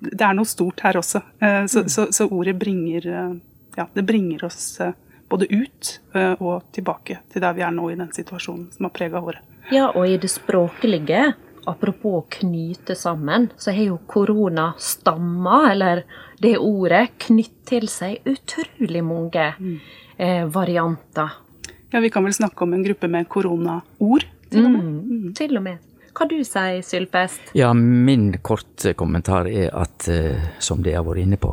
Det 0.00 0.22
er 0.22 0.34
noe 0.34 0.46
stort 0.46 0.80
her 0.84 0.96
også. 1.00 1.22
Så, 1.66 1.88
så, 1.88 2.06
så 2.12 2.28
ordet 2.28 2.58
bringer 2.58 3.06
Ja, 3.76 3.86
det 3.94 4.04
bringer 4.04 4.44
oss 4.44 4.78
både 5.28 5.46
ut 5.48 6.00
og 6.40 6.64
tilbake 6.72 7.18
til 7.32 7.40
der 7.42 7.52
vi 7.54 7.62
er 7.62 7.70
nå 7.70 7.90
i 7.90 7.96
den 7.96 8.12
situasjonen 8.12 8.68
som 8.74 8.84
har 8.84 8.92
prega 8.92 9.20
året. 9.20 9.40
Ja, 9.72 9.90
og 9.94 10.08
i 10.08 10.16
det 10.16 10.30
språklige, 10.30 11.32
apropos 11.66 12.20
å 12.20 12.26
knyte 12.38 12.94
sammen, 12.98 13.48
så 13.56 13.72
har 13.74 13.90
jo 13.90 13.98
korona 14.06 14.70
stamma, 14.78 15.72
eller 15.72 16.04
det 16.42 16.56
ordet, 16.58 17.16
knytt 17.26 17.56
til 17.68 17.88
seg 17.90 18.22
utrolig 18.28 19.02
mange 19.04 19.50
mm. 19.58 19.76
eh, 20.16 20.44
varianter. 20.52 21.36
Ja, 21.90 22.00
vi 22.04 22.10
kan 22.12 22.24
vel 22.24 22.36
snakke 22.36 22.64
om 22.64 22.76
en 22.76 22.84
gruppe 22.84 23.08
med 23.08 23.28
koronaord? 23.28 24.26
Til 24.48 24.64
og 24.64 24.70
med. 24.72 24.84
Mm, 24.84 25.00
mm. 25.08 25.32
til 25.36 25.56
og 25.56 25.64
med. 25.64 25.84
Hva 26.18 26.26
du 26.28 26.38
sier 26.42 26.80
Sylfest? 26.82 27.52
Ja, 27.54 27.72
min 27.76 28.30
korte 28.42 28.94
kommentar 28.98 29.48
er 29.48 29.68
at, 29.76 30.08
eh, 30.08 30.48
som 30.58 30.82
de 30.82 30.96
har 30.96 31.04
vært 31.06 31.24
inne 31.24 31.38
på, 31.40 31.52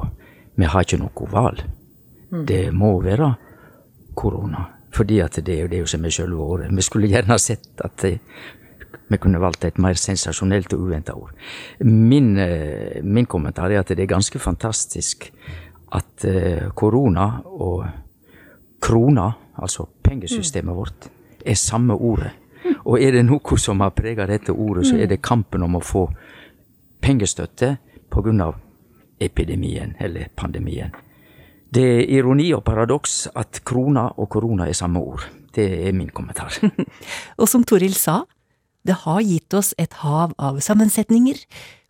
vi 0.55 0.69
har 0.71 0.85
ikke 0.85 1.01
noe 1.01 1.27
valg. 1.31 1.65
Mm. 2.31 2.45
Det 2.49 2.63
må 2.73 2.95
være 3.03 3.33
korona. 4.15 4.69
Fordi 4.95 5.19
at 5.21 5.35
det, 5.35 5.45
det 5.47 5.57
er 5.57 5.65
jo 5.65 5.71
det 5.73 5.81
som 5.91 6.05
er 6.07 6.13
selve 6.15 6.39
året. 6.41 6.71
Vi 6.71 6.85
skulle 6.85 7.11
gjerne 7.11 7.37
sett 7.41 7.83
at 7.83 7.97
det, 8.01 8.17
vi 9.07 9.19
kunne 9.21 9.41
valgt 9.41 9.65
et 9.67 9.77
mer 9.81 9.97
sensasjonelt 9.99 10.73
og 10.73 10.87
uventa 10.87 11.13
ord. 11.13 11.33
Min, 11.85 12.33
uh, 12.37 13.03
min, 13.03 13.25
kommentar 13.25 13.71
er 13.71 13.83
at 13.83 13.93
det 13.93 14.03
er 14.03 14.13
ganske 14.15 14.39
fantastisk 14.39 15.29
at 15.93 16.25
uh, 16.25 16.71
korona 16.75 17.27
og 17.45 17.85
krona, 18.81 19.31
altså 19.61 19.87
pengesystemet 20.03 20.71
mm. 20.71 20.77
vårt, 20.77 21.07
er 21.45 21.55
samme 21.55 21.93
ordet. 21.93 22.31
Og 22.85 23.01
er 23.01 23.13
det 23.13 23.25
noe 23.25 23.57
som 23.61 23.81
har 23.81 23.93
prega 23.97 24.25
dette 24.29 24.53
ordet, 24.53 24.87
så 24.89 24.97
er 24.97 25.09
det 25.09 25.21
kampen 25.21 25.63
om 25.65 25.77
å 25.77 25.83
få 25.83 26.07
pengestøtte 27.01 27.75
pga. 28.09 28.53
epidemien, 29.19 29.95
eller 29.99 30.27
pandemien. 30.35 30.91
Det 31.69 31.83
er 31.83 32.09
ironi 32.17 32.53
og 32.53 32.63
paradoks 32.63 33.27
at 33.35 33.61
krona 33.63 34.09
og 34.17 34.29
korona 34.29 34.67
er 34.67 34.73
samme 34.73 34.99
ord. 34.99 35.23
Det 35.55 35.87
er 35.87 35.93
min 35.93 36.09
kommentar. 36.09 36.53
og 37.39 37.47
som 37.47 37.63
Toril 37.63 37.93
sa, 37.93 38.23
det 38.85 39.01
har 39.03 39.21
gitt 39.25 39.53
oss 39.57 39.73
et 39.81 39.93
hav 40.03 40.33
av 40.37 40.61
sammensetninger. 40.63 41.39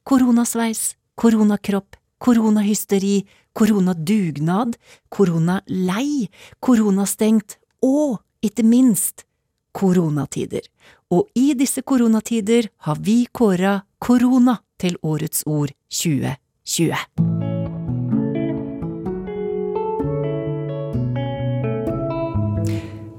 Koronasveis, 0.08 0.95
koronakropp, 1.19 1.97
koronahysteri, 2.23 3.25
koronadugnad, 3.55 4.75
koronalei, 5.10 6.29
koronastengt 6.63 7.58
og, 7.84 8.19
ikke 8.45 8.65
minst, 8.67 9.25
koronatider. 9.75 10.63
Og 11.12 11.27
i 11.36 11.53
disse 11.58 11.84
koronatider 11.84 12.71
har 12.88 12.99
vi 13.03 13.25
kåra 13.31 13.81
korona 13.99 14.60
til 14.79 14.99
årets 15.03 15.43
ord 15.45 15.75
2020. 15.91 17.35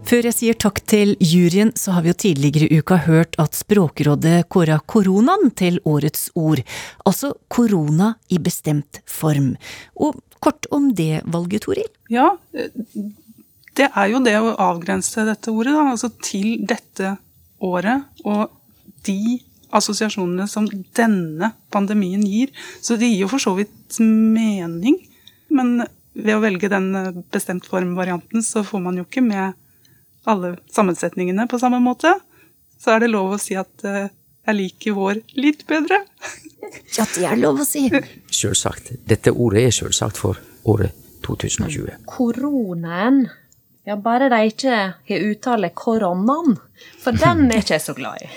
Før 0.06 0.22
jeg 0.28 0.36
sier 0.36 0.54
takk 0.54 0.76
til 0.86 1.16
juryen, 1.18 1.72
så 1.74 1.96
har 1.96 2.04
vi 2.04 2.12
jo 2.12 2.18
tidligere 2.22 2.68
i 2.70 2.78
uka 2.78 3.00
hørt 3.08 3.34
at 3.42 3.56
Språkrådet 3.58 4.44
kåra 4.54 4.76
koronaen 4.86 5.50
til 5.58 5.80
årets 5.82 6.28
ord, 6.38 6.62
altså 7.02 7.32
korona 7.50 8.12
i 8.30 8.38
bestemt 8.38 9.00
form. 9.10 9.56
Og 9.98 10.20
kort 10.38 10.68
om 10.70 10.92
det 10.94 11.24
valget, 11.26 11.66
Toril? 11.66 11.90
Ja, 12.12 12.28
det 12.54 13.90
er 13.90 14.12
jo 14.12 14.22
det 14.22 14.36
å 14.38 14.54
avgrense 14.68 15.26
dette 15.26 15.50
ordet 15.50 15.74
da, 15.74 15.88
altså 15.96 16.12
til 16.22 16.62
dette 16.70 17.16
året 17.66 18.06
og 18.22 18.54
de 19.10 19.40
assosiasjonene 19.74 20.46
som 20.46 20.70
denne 20.94 21.50
pandemien 21.74 22.22
gir. 22.22 22.54
Så 22.78 22.94
det 22.94 23.10
gir 23.10 23.24
jo 23.24 23.34
for 23.34 23.42
så 23.42 23.58
vidt 23.58 23.98
mening, 23.98 25.00
men 25.50 25.80
ved 26.14 26.36
å 26.38 26.42
velge 26.46 26.70
den 26.70 26.92
bestemt 27.34 27.66
form-varianten, 27.66 28.46
så 28.46 28.62
får 28.62 28.86
man 28.86 29.02
jo 29.02 29.10
ikke 29.10 29.26
med 29.26 29.58
alle 30.26 30.56
sammensetningene 30.72 31.46
på 31.50 31.60
samme 31.62 31.80
måte. 31.82 32.12
Så 32.80 32.94
er 32.94 33.04
det 33.04 33.12
lov 33.12 33.36
å 33.36 33.40
si 33.40 33.56
at 33.58 33.86
eh, 33.86 34.10
jeg 34.46 34.58
liker 34.60 34.98
vår 34.98 35.22
litt 35.38 35.64
bedre. 35.70 36.02
Ja, 36.96 37.06
det 37.14 37.24
er 37.26 37.40
lov 37.40 37.62
å 37.62 37.66
si. 37.66 37.86
Selvsagt. 38.34 38.92
Dette 39.08 39.32
ordet 39.32 39.66
er 39.68 39.74
selvsagt 39.74 40.20
for 40.20 40.38
året 40.66 40.94
2020. 41.26 42.06
Koronaen 42.10 43.24
ja, 43.86 43.94
bare 44.02 44.26
de 44.32 44.38
ikke 44.50 44.76
har 45.06 45.24
uttale 45.28 45.68
koronaen, 45.70 46.56
for 46.98 47.14
den 47.14 47.44
er 47.54 47.60
ikke 47.62 47.76
jeg 47.76 47.84
så 47.84 47.94
glad 47.94 48.24
i. 48.24 48.30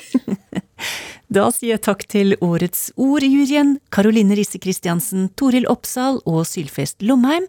da 1.30 1.50
sier 1.54 1.76
jeg 1.76 1.84
takk 1.86 2.06
til 2.10 2.34
årets 2.42 2.88
ordjuryen, 2.98 3.76
Karoline 3.94 4.34
Risse 4.38 4.58
Christiansen, 4.62 5.28
Toril 5.38 5.68
Oppsal 5.70 6.18
og 6.26 6.42
Sylfest 6.50 7.06
Lomheim, 7.06 7.46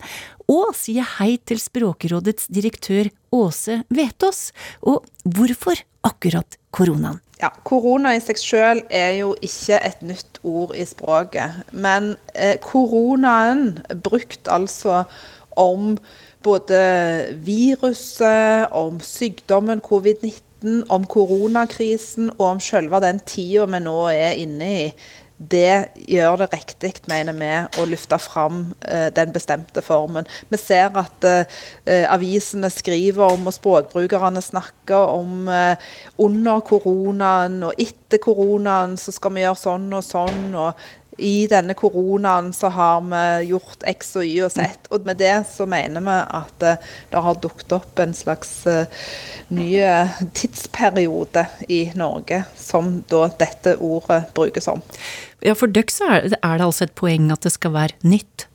og 0.51 0.75
sier 0.77 1.07
hei 1.17 1.39
til 1.49 1.61
Språkrådets 1.63 2.51
direktør 2.53 3.09
Åse 3.33 3.81
Vetås. 3.89 4.51
Og 4.85 5.07
hvorfor 5.25 5.81
akkurat 6.05 6.59
koronaen? 6.77 7.23
Ja, 7.41 7.49
Korona 7.65 8.13
i 8.13 8.21
seg 8.21 8.37
sjøl 8.37 8.83
er 8.93 9.15
jo 9.23 9.33
ikke 9.41 9.79
et 9.81 10.03
nytt 10.05 10.43
ord 10.45 10.75
i 10.77 10.85
språket. 10.85 11.63
Men 11.73 12.13
eh, 12.35 12.59
koronaen 12.61 13.79
brukt 14.05 14.51
altså 14.53 15.07
om 15.57 15.95
både 16.45 16.83
viruset, 17.47 18.69
om 18.77 19.01
sykdommen 19.01 19.81
covid-19, 19.85 20.50
om 20.89 21.07
koronakrisen 21.09 22.31
og 22.37 22.47
om 22.55 22.61
selve 22.63 23.01
den 23.05 23.21
tida 23.27 23.67
vi 23.71 23.83
nå 23.85 23.97
er 24.13 24.39
inne 24.41 24.71
i. 24.85 24.87
Det 25.41 25.97
gjør 26.05 26.43
det 26.43 26.51
riktig, 26.53 26.91
mener 27.09 27.33
vi, 27.33 27.49
å 27.81 27.87
løfte 27.89 28.19
fram 28.21 28.75
eh, 28.85 29.07
den 29.17 29.31
bestemte 29.33 29.81
formen. 29.81 30.29
Vi 30.53 30.59
ser 30.61 30.93
at 31.01 31.25
eh, 31.25 32.05
avisene 32.13 32.69
skriver 32.69 33.39
om, 33.39 33.49
og 33.49 33.57
språkbrukerne 33.57 34.43
snakker 34.45 35.15
om 35.15 35.49
eh, 35.49 35.81
under 36.21 36.61
koronaen 36.61 37.57
og 37.71 37.81
etter 37.81 38.21
koronaen 38.21 38.99
så 39.01 39.17
skal 39.17 39.33
vi 39.33 39.47
gjøre 39.47 39.63
sånn 39.63 39.89
og 39.97 40.05
sånn. 40.05 40.51
og 40.53 40.85
i 41.21 41.47
denne 41.51 41.77
koronaen 41.79 42.53
så 42.57 42.71
har 42.75 43.01
vi 43.07 43.51
gjort 43.51 43.85
X 43.89 44.15
og 44.21 44.27
Y 44.27 44.43
og 44.47 44.53
Z. 44.55 44.89
Og 44.91 45.07
med 45.07 45.21
det 45.21 45.35
så 45.53 45.67
mener 45.69 46.05
vi 46.05 46.17
at 46.41 46.67
eh, 46.67 46.91
det 47.13 47.25
har 47.27 47.41
dukket 47.43 47.75
opp 47.77 48.01
en 48.03 48.15
slags 48.17 48.53
uh, 48.67 48.85
ny 49.55 49.71
tidsperiode 50.37 51.47
i 51.69 51.83
Norge 51.99 52.43
som 52.59 53.01
da 53.11 53.27
dette 53.41 53.77
ordet 53.77 54.23
brukes 54.37 54.69
om. 54.71 54.83
Ja, 55.45 55.57
for 55.57 55.73
dere 55.73 55.93
så 55.93 56.11
er 56.13 56.29
det 56.31 56.67
altså 56.67 56.87
et 56.87 56.97
poeng 56.99 57.31
at 57.33 57.45
det 57.47 57.55
skal 57.57 57.75
være 57.77 57.99
nytt? 58.05 58.50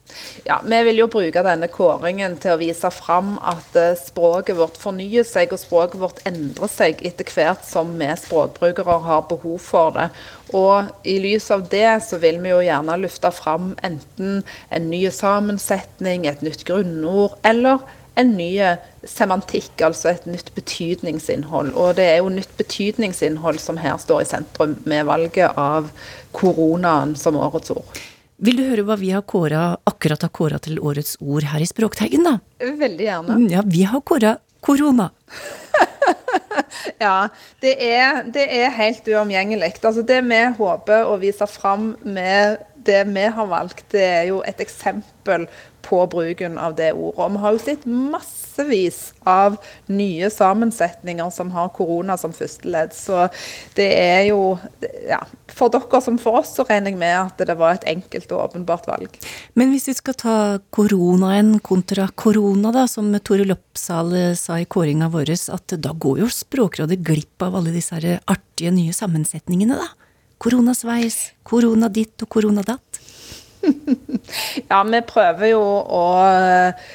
Ja, 0.46 0.60
Vi 0.64 0.84
vil 0.84 1.02
jo 1.02 1.08
bruke 1.12 1.44
denne 1.46 1.68
kåringen 1.72 2.38
til 2.42 2.56
å 2.56 2.60
vise 2.62 2.92
fram 2.94 3.36
at 3.42 3.76
eh, 3.80 3.98
språket 4.00 4.58
vårt 4.60 4.78
fornyer 4.82 5.26
seg, 5.28 5.54
og 5.54 5.62
språket 5.62 6.02
vårt 6.02 6.22
endrer 6.30 6.72
seg 6.72 7.02
etter 7.06 7.28
hvert 7.34 7.66
som 7.66 7.96
vi 8.00 8.12
språkbrukere 8.22 9.00
har 9.08 9.28
behov 9.30 9.60
for 9.64 9.96
det. 9.98 10.10
Og 10.54 10.92
i 11.08 11.18
lys 11.24 11.50
av 11.52 11.68
det 11.72 11.90
så 12.06 12.20
vil 12.22 12.40
vi 12.44 12.54
jo 12.54 12.64
gjerne 12.64 12.98
lufte 13.02 13.32
fram 13.34 13.74
enten 13.84 14.42
en 14.70 14.90
ny 14.90 15.06
sammensetning, 15.12 16.28
et 16.30 16.46
nytt 16.46 16.66
grunnord, 16.68 17.40
eller 17.44 17.82
en 18.16 18.32
ny 18.38 18.52
semantikk, 19.04 19.82
altså 19.84 20.14
et 20.14 20.26
nytt 20.30 20.54
betydningsinnhold. 20.56 21.74
Og 21.76 21.96
det 21.98 22.08
er 22.14 22.22
jo 22.22 22.32
nytt 22.32 22.54
betydningsinnhold 22.60 23.60
som 23.60 23.80
her 23.82 23.98
står 24.02 24.24
i 24.24 24.30
sentrum 24.30 24.78
med 24.88 25.08
valget 25.10 25.58
av 25.60 25.92
koronaen 26.36 27.16
som 27.20 27.40
årets 27.40 27.74
ord. 27.76 28.06
Vil 28.44 28.58
du 28.60 28.66
høre 28.68 28.84
hva 28.84 28.98
vi 29.00 29.14
har 29.16 29.24
kåret, 29.24 29.80
akkurat 29.88 30.26
har 30.26 30.32
kåra 30.36 30.60
til 30.60 30.80
årets 30.84 31.16
ord 31.24 31.46
her 31.48 31.64
i 31.64 31.68
Språkteigen, 31.70 32.26
da? 32.28 32.36
Veldig 32.60 33.06
gjerne. 33.08 33.38
Ja, 33.52 33.64
vi 33.64 33.86
har 33.88 34.04
kåra 34.04 34.36
korona. 34.66 35.08
ja, 37.06 37.30
det 37.64 37.76
er, 37.80 38.26
det 38.36 38.46
er 38.58 38.76
helt 38.76 39.08
uomgjengelig. 39.08 39.72
Altså 39.80 40.04
det 40.04 40.20
vi 40.28 40.42
håper 40.58 41.08
å 41.08 41.16
vise 41.22 41.48
fram 41.48 41.94
med 42.04 42.60
det 42.86 43.04
vi 43.12 43.30
har 43.38 43.48
valgt, 43.52 43.88
det 43.94 44.04
er 44.06 44.28
jo 44.30 44.42
et 44.48 44.62
eksempel 44.64 45.48
på 45.86 46.00
bruken 46.10 46.58
av 46.58 46.76
det 46.76 46.92
ordet. 46.94 47.20
Og 47.22 47.32
vi 47.32 47.42
har 47.44 47.54
jo 47.54 47.62
sett 47.62 47.84
massevis 47.86 49.00
av 49.30 49.58
nye 49.92 50.30
sammensetninger 50.34 51.30
som 51.34 51.52
har 51.54 51.70
korona 51.76 52.18
som 52.18 52.34
første 52.34 52.70
ledd. 52.74 52.94
Så 52.96 53.28
det 53.78 53.90
er 54.00 54.24
jo 54.32 54.56
ja, 55.10 55.22
For 55.56 55.72
dere 55.72 56.02
som 56.02 56.18
for 56.22 56.42
oss, 56.42 56.56
så 56.58 56.66
regner 56.68 56.92
jeg 56.92 57.00
med 57.00 57.14
at 57.20 57.44
det 57.48 57.58
var 57.60 57.78
et 57.78 57.86
enkelt 57.92 58.34
og 58.34 58.48
åpenbart 58.48 58.90
valg. 58.90 59.20
Men 59.54 59.72
hvis 59.74 59.88
vi 59.92 59.98
skal 60.00 60.18
ta 60.20 60.38
koronaen 60.76 61.60
kontra 61.64 62.08
korona, 62.16 62.74
da, 62.76 62.88
som 62.92 63.14
Tore 63.22 63.46
Loppsal 63.48 64.16
sa 64.40 64.58
i 64.60 64.66
kåringa 64.66 65.12
vår, 65.14 65.36
at 65.54 65.78
da 65.78 65.94
går 65.94 66.24
jo 66.24 66.32
Språkrådet 66.36 66.98
glipp 67.06 67.46
av 67.46 67.56
alle 67.60 67.72
disse 67.76 67.96
artige 67.96 68.74
nye 68.74 68.96
sammensetningene, 68.96 69.78
da? 69.80 70.05
Koronasveis, 70.42 71.18
korona 71.48 71.90
ditt 71.90 72.22
og 72.26 72.30
korona 72.36 72.64
datt. 72.66 73.00
Ja, 74.72 74.82
vi 74.84 75.00
prøver 75.06 75.52
jo 75.52 75.62
å 75.62 76.06
uh, 76.26 76.86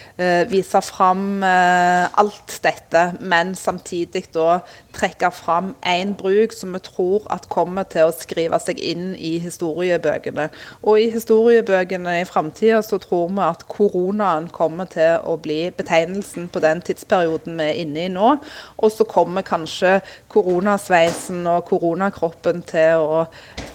vise 0.50 0.80
fram 0.83 1.42
uh, 1.44 2.09
alt 2.18 2.56
dette, 2.64 3.02
men 3.20 3.52
samtidig 3.59 4.24
da 4.35 4.61
trekke 4.96 5.30
fram 5.35 5.72
én 5.87 6.16
bruk 6.18 6.54
som 6.56 6.74
vi 6.74 6.80
tror 6.83 7.26
at 7.33 7.48
kommer 7.52 7.87
til 7.90 8.09
å 8.09 8.14
skrive 8.14 8.59
seg 8.62 8.80
inn 8.83 9.12
i 9.14 9.37
historiebøkene. 9.42 10.48
Og 10.83 11.00
i 11.02 11.11
historiebøkene 11.14 12.18
i 12.20 12.26
framtida 12.28 12.83
så 12.87 12.98
tror 13.02 13.30
vi 13.30 13.44
at 13.46 13.66
koronaen 13.70 14.50
kommer 14.54 14.90
til 14.90 15.22
å 15.22 15.37
bli 15.40 15.61
betegnelsen 15.76 16.50
på 16.50 16.62
den 16.64 16.83
tidsperioden 16.87 17.61
vi 17.61 17.68
er 17.68 17.80
inne 17.85 18.06
i 18.09 18.12
nå. 18.12 18.35
Og 18.80 18.94
så 18.94 19.06
kommer 19.09 19.46
kanskje 19.46 20.00
koronasveisen 20.33 21.46
og 21.50 21.64
koronakroppen 21.70 22.64
til 22.68 23.06
å 23.06 23.24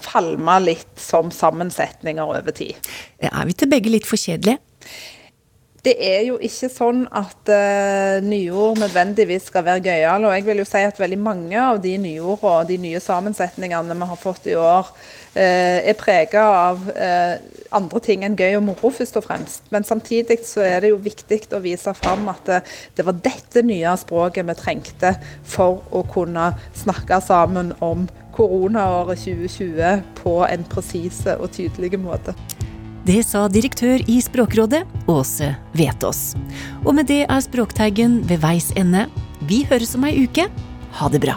falme 0.06 0.60
litt 0.62 1.00
som 1.00 1.32
sammensetninger 1.34 2.36
over 2.36 2.54
tid. 2.54 2.85
Er 3.18 3.44
vi 3.46 3.56
til 3.56 3.70
begge 3.70 3.92
litt 3.92 4.08
for 4.08 4.20
kjedelige? 4.20 4.60
Det 5.86 5.92
er 6.02 6.24
jo 6.26 6.34
ikke 6.42 6.66
sånn 6.66 7.04
at 7.14 7.50
uh, 7.52 8.16
nyord 8.26 8.80
nødvendigvis 8.80 9.44
skal 9.52 9.62
være 9.68 9.84
gøyale. 9.84 10.26
Og 10.26 10.34
jeg 10.34 10.46
vil 10.48 10.62
jo 10.64 10.66
si 10.66 10.82
at 10.82 10.98
veldig 10.98 11.18
mange 11.22 11.60
av 11.62 11.78
de 11.84 11.92
nyordene 12.02 12.54
og 12.56 12.66
de 12.66 12.78
nye 12.82 13.02
sammensetningene 13.02 13.94
vi 13.94 14.08
har 14.10 14.18
fått 14.18 14.48
i 14.50 14.56
år, 14.58 14.90
uh, 15.36 15.78
er 15.78 15.94
prega 16.00 16.42
av 16.56 16.82
uh, 16.90 17.36
andre 17.78 18.02
ting 18.02 18.26
enn 18.26 18.34
gøy 18.34 18.58
og 18.58 18.66
moro, 18.66 18.90
først 18.98 19.20
og 19.20 19.28
fremst. 19.28 19.70
Men 19.70 19.86
samtidig 19.86 20.40
så 20.48 20.66
er 20.66 20.82
det 20.82 20.90
jo 20.90 20.98
viktig 21.06 21.44
å 21.54 21.62
vise 21.62 21.94
fram 21.94 22.26
at 22.34 22.42
det, 22.50 22.60
det 22.98 23.06
var 23.06 23.22
dette 23.22 23.62
nye 23.62 23.94
språket 24.02 24.50
vi 24.50 24.58
trengte 24.58 25.14
for 25.46 25.84
å 25.94 26.02
kunne 26.10 26.50
snakke 26.82 27.22
sammen 27.22 27.76
om 27.78 28.08
koronaåret 28.34 29.22
2020 29.22 30.02
på 30.18 30.38
en 30.50 30.70
presis 30.74 31.22
og 31.38 31.52
tydelig 31.54 31.94
måte. 32.02 32.34
Det 33.06 33.20
sa 33.22 33.44
direktør 33.46 34.02
i 34.10 34.16
Språkrådet, 34.24 34.80
Åse 35.06 35.52
Vetås. 35.78 36.32
Og 36.82 36.96
med 36.96 37.06
det 37.06 37.20
er 37.28 37.44
Språkteigen 37.44 38.18
ved 38.26 38.42
veis 38.42 38.72
ende. 38.74 39.04
Vi 39.46 39.62
høres 39.68 39.94
om 39.94 40.08
ei 40.08 40.24
uke. 40.24 40.48
Ha 40.98 41.10
det 41.12 41.22
bra. 41.22 41.36